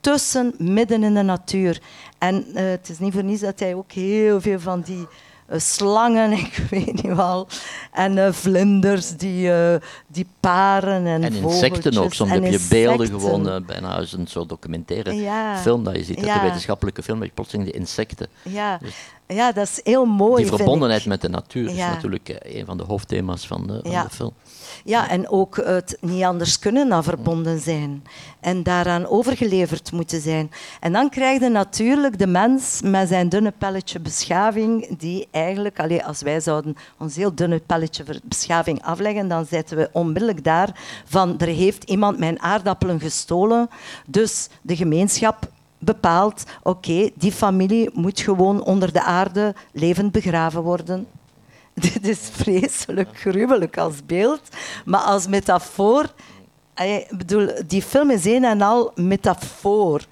[0.00, 1.80] tussen, midden in de natuur.
[2.18, 5.06] En uh, het is niet voor niets dat hij ook heel veel van die eh,
[5.50, 7.48] slangen, ik weet niet wel.
[7.92, 12.12] En eh, vlinders die, eh, die paren en En insecten ook.
[12.14, 15.56] Soms heb je beelden gewoon eh, bijna als een soort documentaire Ja.
[15.56, 16.16] film dat je ziet.
[16.16, 16.36] Dat Ja.
[16.36, 18.26] een wetenschappelijke film, dat je plotseling de insecten.
[18.42, 18.80] Ja.
[19.26, 20.42] ja, dat is heel mooi.
[20.42, 23.90] die verbondenheid met de natuur is natuurlijk eh, een van de hoofdthema's van de, van
[23.92, 24.32] de film.
[24.86, 28.04] Ja, en ook het niet anders kunnen dan verbonden zijn.
[28.40, 30.50] En daaraan overgeleverd moeten zijn.
[30.80, 36.04] En dan krijg je natuurlijk de mens met zijn dunne pelletje beschaving, die eigenlijk, allee,
[36.04, 41.38] als wij zouden ons heel dunne pelletje beschaving afleggen, dan zitten we onmiddellijk daar van
[41.38, 43.68] er heeft iemand mijn aardappelen gestolen,
[44.06, 45.48] dus de gemeenschap
[45.78, 51.06] bepaalt, oké, die familie moet gewoon onder de aarde levend begraven worden.
[51.92, 54.40] Dit is vreselijk gruwelijk als beeld,
[54.84, 56.12] maar als metafoor.
[56.74, 60.06] eh, Ik bedoel, die film is een en al metafoor.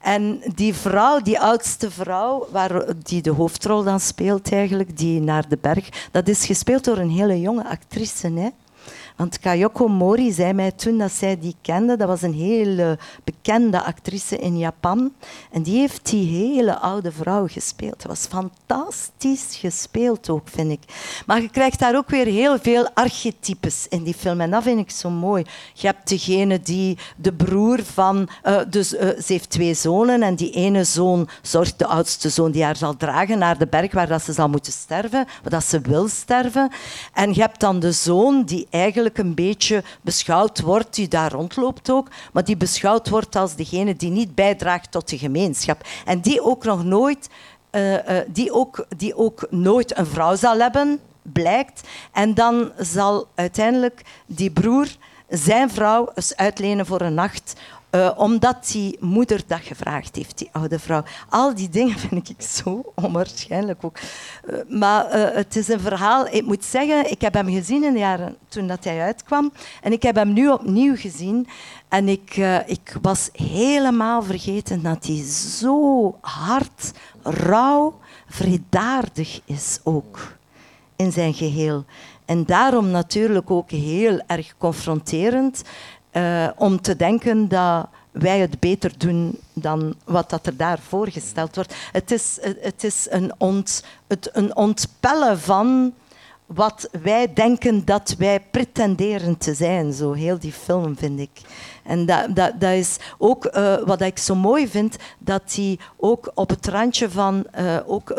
[0.00, 5.48] En die vrouw, die oudste vrouw, waar, die de hoofdrol dan speelt eigenlijk, die naar
[5.48, 8.28] de berg, dat is gespeeld door een hele jonge actrice.
[8.32, 8.48] Hè?
[9.18, 13.82] Want Kayoko Mori zei mij toen dat zij die kende, dat was een hele bekende
[13.82, 15.12] actrice in Japan.
[15.52, 18.02] En die heeft die hele oude vrouw gespeeld.
[18.02, 20.80] Dat was fantastisch gespeeld ook, vind ik.
[21.26, 24.40] Maar je krijgt daar ook weer heel veel archetypes in die film.
[24.40, 25.44] En dat vind ik zo mooi.
[25.74, 28.28] Je hebt degene die de broer van...
[28.42, 32.50] eh, dus eh, ze heeft twee zonen en die ene zoon zorgt, de oudste zoon,
[32.50, 35.64] die haar zal dragen naar de berg waar dat ze zal moeten sterven, waar dat
[35.64, 36.70] ze wil sterven.
[37.12, 41.90] En je hebt dan de zoon die eigenlijk een beetje beschouwd wordt, die daar rondloopt
[41.90, 45.86] ook, maar die beschouwd wordt als degene die niet bijdraagt tot de gemeenschap.
[46.04, 47.28] En die ook nog nooit,
[47.70, 51.88] eh, eh, die ook, die ook nooit een vrouw zal hebben, blijkt.
[52.12, 54.86] En dan zal uiteindelijk die broer
[55.28, 57.54] zijn vrouw eens uitlenen voor een nacht.
[57.90, 61.02] Eh, omdat die moeder dat gevraagd heeft, die oude vrouw.
[61.28, 63.98] Al die dingen vind ik zo onwaarschijnlijk ook.
[64.44, 66.26] Eh, maar eh, het is een verhaal.
[66.26, 69.52] Ik moet zeggen, ik heb hem gezien in de jaren toen dat hij uitkwam.
[69.82, 71.46] En ik heb hem nu opnieuw gezien.
[71.88, 72.36] En ik,
[72.66, 75.24] ik was helemaal vergeten dat hij
[75.58, 76.92] zo hard,
[77.22, 80.36] rauw, vredaardig is ook
[80.96, 81.84] in zijn geheel.
[82.24, 85.62] En daarom natuurlijk ook heel erg confronterend
[86.10, 91.54] eh, om te denken dat wij het beter doen dan wat dat er daar voorgesteld
[91.54, 91.74] wordt.
[91.92, 95.92] Het is, het is een, ont, het, een ontpellen van
[96.46, 99.92] wat wij denken dat wij pretenderen te zijn.
[99.92, 101.40] Zo heel die film, vind ik.
[101.82, 106.30] En dat, dat, dat is ook eh, wat ik zo mooi vind, dat hij ook
[106.34, 108.14] op het randje van eh, ook,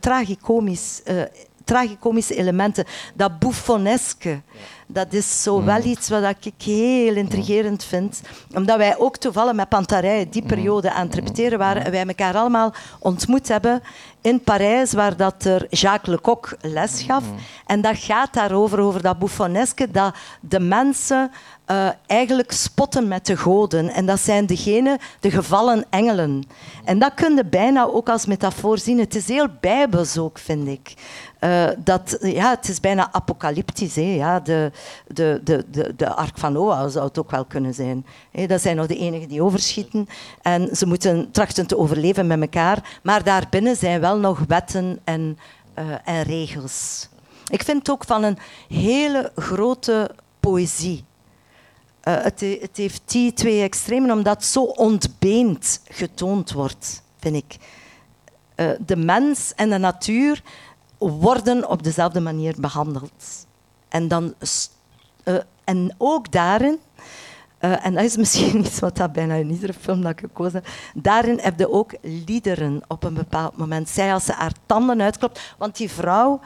[0.00, 1.22] tragicomisch, eh,
[1.64, 2.84] tragicomische elementen,
[3.14, 4.40] dat bouffoneske,
[4.92, 8.20] dat is zo wel iets wat ik heel intrigerend vind.
[8.54, 12.36] Omdat wij ook toevallig met Pantarij die periode aan het repeteren waren en wij elkaar
[12.36, 13.82] allemaal ontmoet hebben
[14.20, 17.24] in Parijs, waar dat er Jacques Lecoq les gaf.
[17.66, 21.30] En dat gaat daarover, over dat bouffoneske, dat de mensen
[21.64, 23.88] eh, eigenlijk spotten met de goden.
[23.88, 26.44] En dat zijn degene, de gevallen engelen.
[26.84, 28.98] En dat kun je bijna ook als metafoor zien.
[28.98, 30.94] Het is heel bijbels ook, vind ik.
[31.40, 33.94] Eh, dat, ja, het is bijna apocalyptisch.
[33.94, 34.02] Hè?
[34.02, 34.70] Ja, de,
[35.06, 38.06] de, de, de, de ark van Noah zou het ook wel kunnen zijn.
[38.30, 38.46] Hè?
[38.46, 40.08] Dat zijn nog de enigen die overschieten.
[40.42, 42.98] En ze moeten trachten te overleven met elkaar.
[43.02, 45.38] Maar daarbinnen zijn wel nog wetten en,
[45.74, 47.08] eh, en regels.
[47.48, 48.38] Ik vind het ook van een
[48.68, 50.10] hele grote
[50.40, 51.04] poëzie.
[52.00, 57.36] Eh, het, he- het heeft die twee extremen, omdat het zo ontbeend getoond wordt, vind
[57.36, 57.56] ik.
[58.86, 60.42] De mens en de natuur
[61.08, 63.46] worden op dezelfde manier behandeld.
[63.88, 64.34] En, dan,
[65.24, 66.78] eh, en ook daarin,
[67.58, 70.62] eh, en dat is misschien iets wat dat bijna in iedere film dat ik gekozen
[70.62, 70.66] heb,
[71.02, 73.88] daarin heb je ook liederen op een bepaald moment.
[73.88, 76.40] Zij als ze haar tanden uitklopt, want die vrouw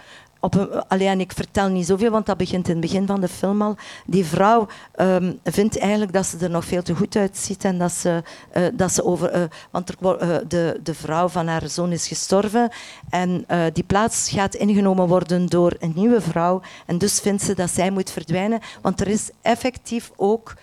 [0.45, 0.87] op
[1.19, 3.77] ik vertel niet zoveel, want dat begint in het begin van de film al.
[4.07, 7.93] Die vrouw ehm, vindt eigenlijk dat ze er nog veel te goed uitziet en dat
[7.93, 9.31] ze, eh, dat ze over...
[9.31, 12.71] eh, want er, eh, de, de vrouw van haar zoon is gestorven
[13.11, 16.61] en die plaats gaat ingenomen worden door een nieuwe vrouw.
[16.87, 20.55] En dus vindt ze dat zij moet verdwijnen, want er is effectief ook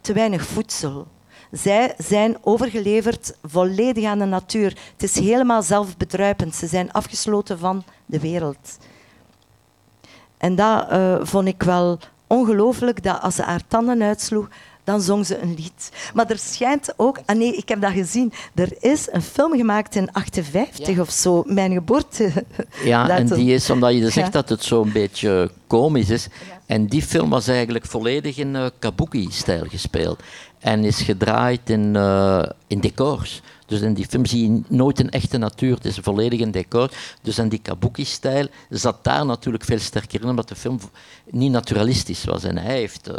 [0.00, 1.06] te weinig voedsel.
[1.50, 4.76] Zij zijn overgeleverd volledig aan de natuur.
[4.92, 6.54] Het is helemaal zelfbedruipend.
[6.54, 8.78] Ze zijn afgesloten van de wereld.
[10.38, 14.48] En dat eh, vond ik wel ongelooflijk, dat als ze haar tanden uitsloeg,
[14.84, 15.90] dan zong ze een lied.
[16.14, 17.18] Maar er schijnt ook...
[17.26, 18.32] Ah nee, ik heb dat gezien.
[18.54, 22.32] Er is een film gemaakt in 58 of zo, mijn geboorte.
[22.84, 24.32] Ja, en die is, omdat je dus zegt Ja.
[24.32, 26.28] dat het zo'n beetje komisch is,
[26.66, 30.22] En die film was eigenlijk volledig in uh, kabuki-stijl gespeeld.
[30.58, 33.42] En is gedraaid in, uh, in decors.
[33.68, 35.74] Dus in die film zie je nooit een echte natuur.
[35.74, 36.90] Het is volledig een decor.
[37.22, 40.80] Dus in die kabuki-stijl zat daar natuurlijk veel sterker in, omdat de film
[41.30, 42.44] niet naturalistisch was.
[42.44, 43.10] En hij heeft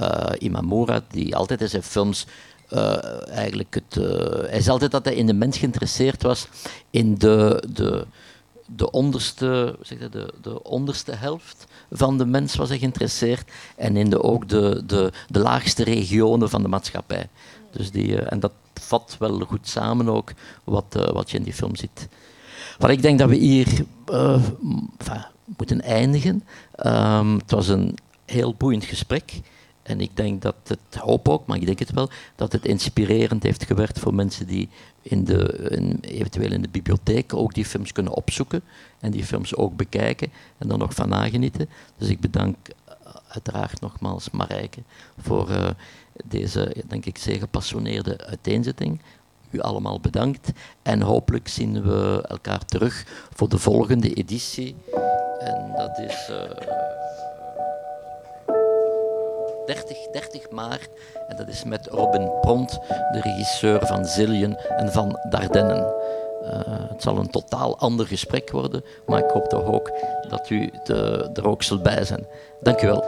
[0.00, 2.26] uh, Imamura, die altijd in zijn films
[2.72, 3.94] uh, eigenlijk het,
[4.50, 6.48] hij is altijd dat hij in de mens geïnteresseerd was
[6.90, 8.06] in de, de,
[8.66, 13.96] de, onderste, zeg dat, de, de onderste helft van de mens was hij geïnteresseerd en
[13.96, 17.28] in de, ook de, de, de laagste regionen van de maatschappij.
[17.70, 20.32] Dus die, en dat vat wel goed samen ook
[20.64, 22.08] wat, wat je in die film ziet.
[22.78, 26.44] Wat ik denk dat we hier enfin, moeten eindigen.
[26.86, 29.40] Um, het was een heel boeiend gesprek.
[29.82, 33.42] En ik denk dat het, hoop ook, maar ik denk het wel, dat het inspirerend
[33.42, 34.68] heeft gewerkt voor mensen die
[35.02, 38.62] in de, eventueel in de bibliotheek ook die films kunnen opzoeken
[39.00, 41.68] en die films ook bekijken en er nog van nagenieten.
[41.98, 42.56] Dus ik bedank
[43.28, 44.82] uiteraard nogmaals Marijke
[45.18, 45.74] voor
[46.24, 49.02] deze, denk ik, zeer gepassioneerde uiteenzetting.
[49.50, 50.50] U allemaal bedankt
[50.82, 54.76] en hopelijk zien we elkaar terug voor de volgende editie.
[55.38, 56.30] En dat is...
[56.30, 56.84] Uh,
[59.66, 60.88] 30, 30 maart.
[61.28, 65.94] En dat is met Robin Pont, de regisseur van Zillion en van Dardennen.
[66.42, 69.92] Uh, het zal een totaal ander gesprek worden, maar ik hoop toch ook
[70.28, 72.26] dat u de, er ook zult bij zijn.
[72.60, 73.04] Dank u wel.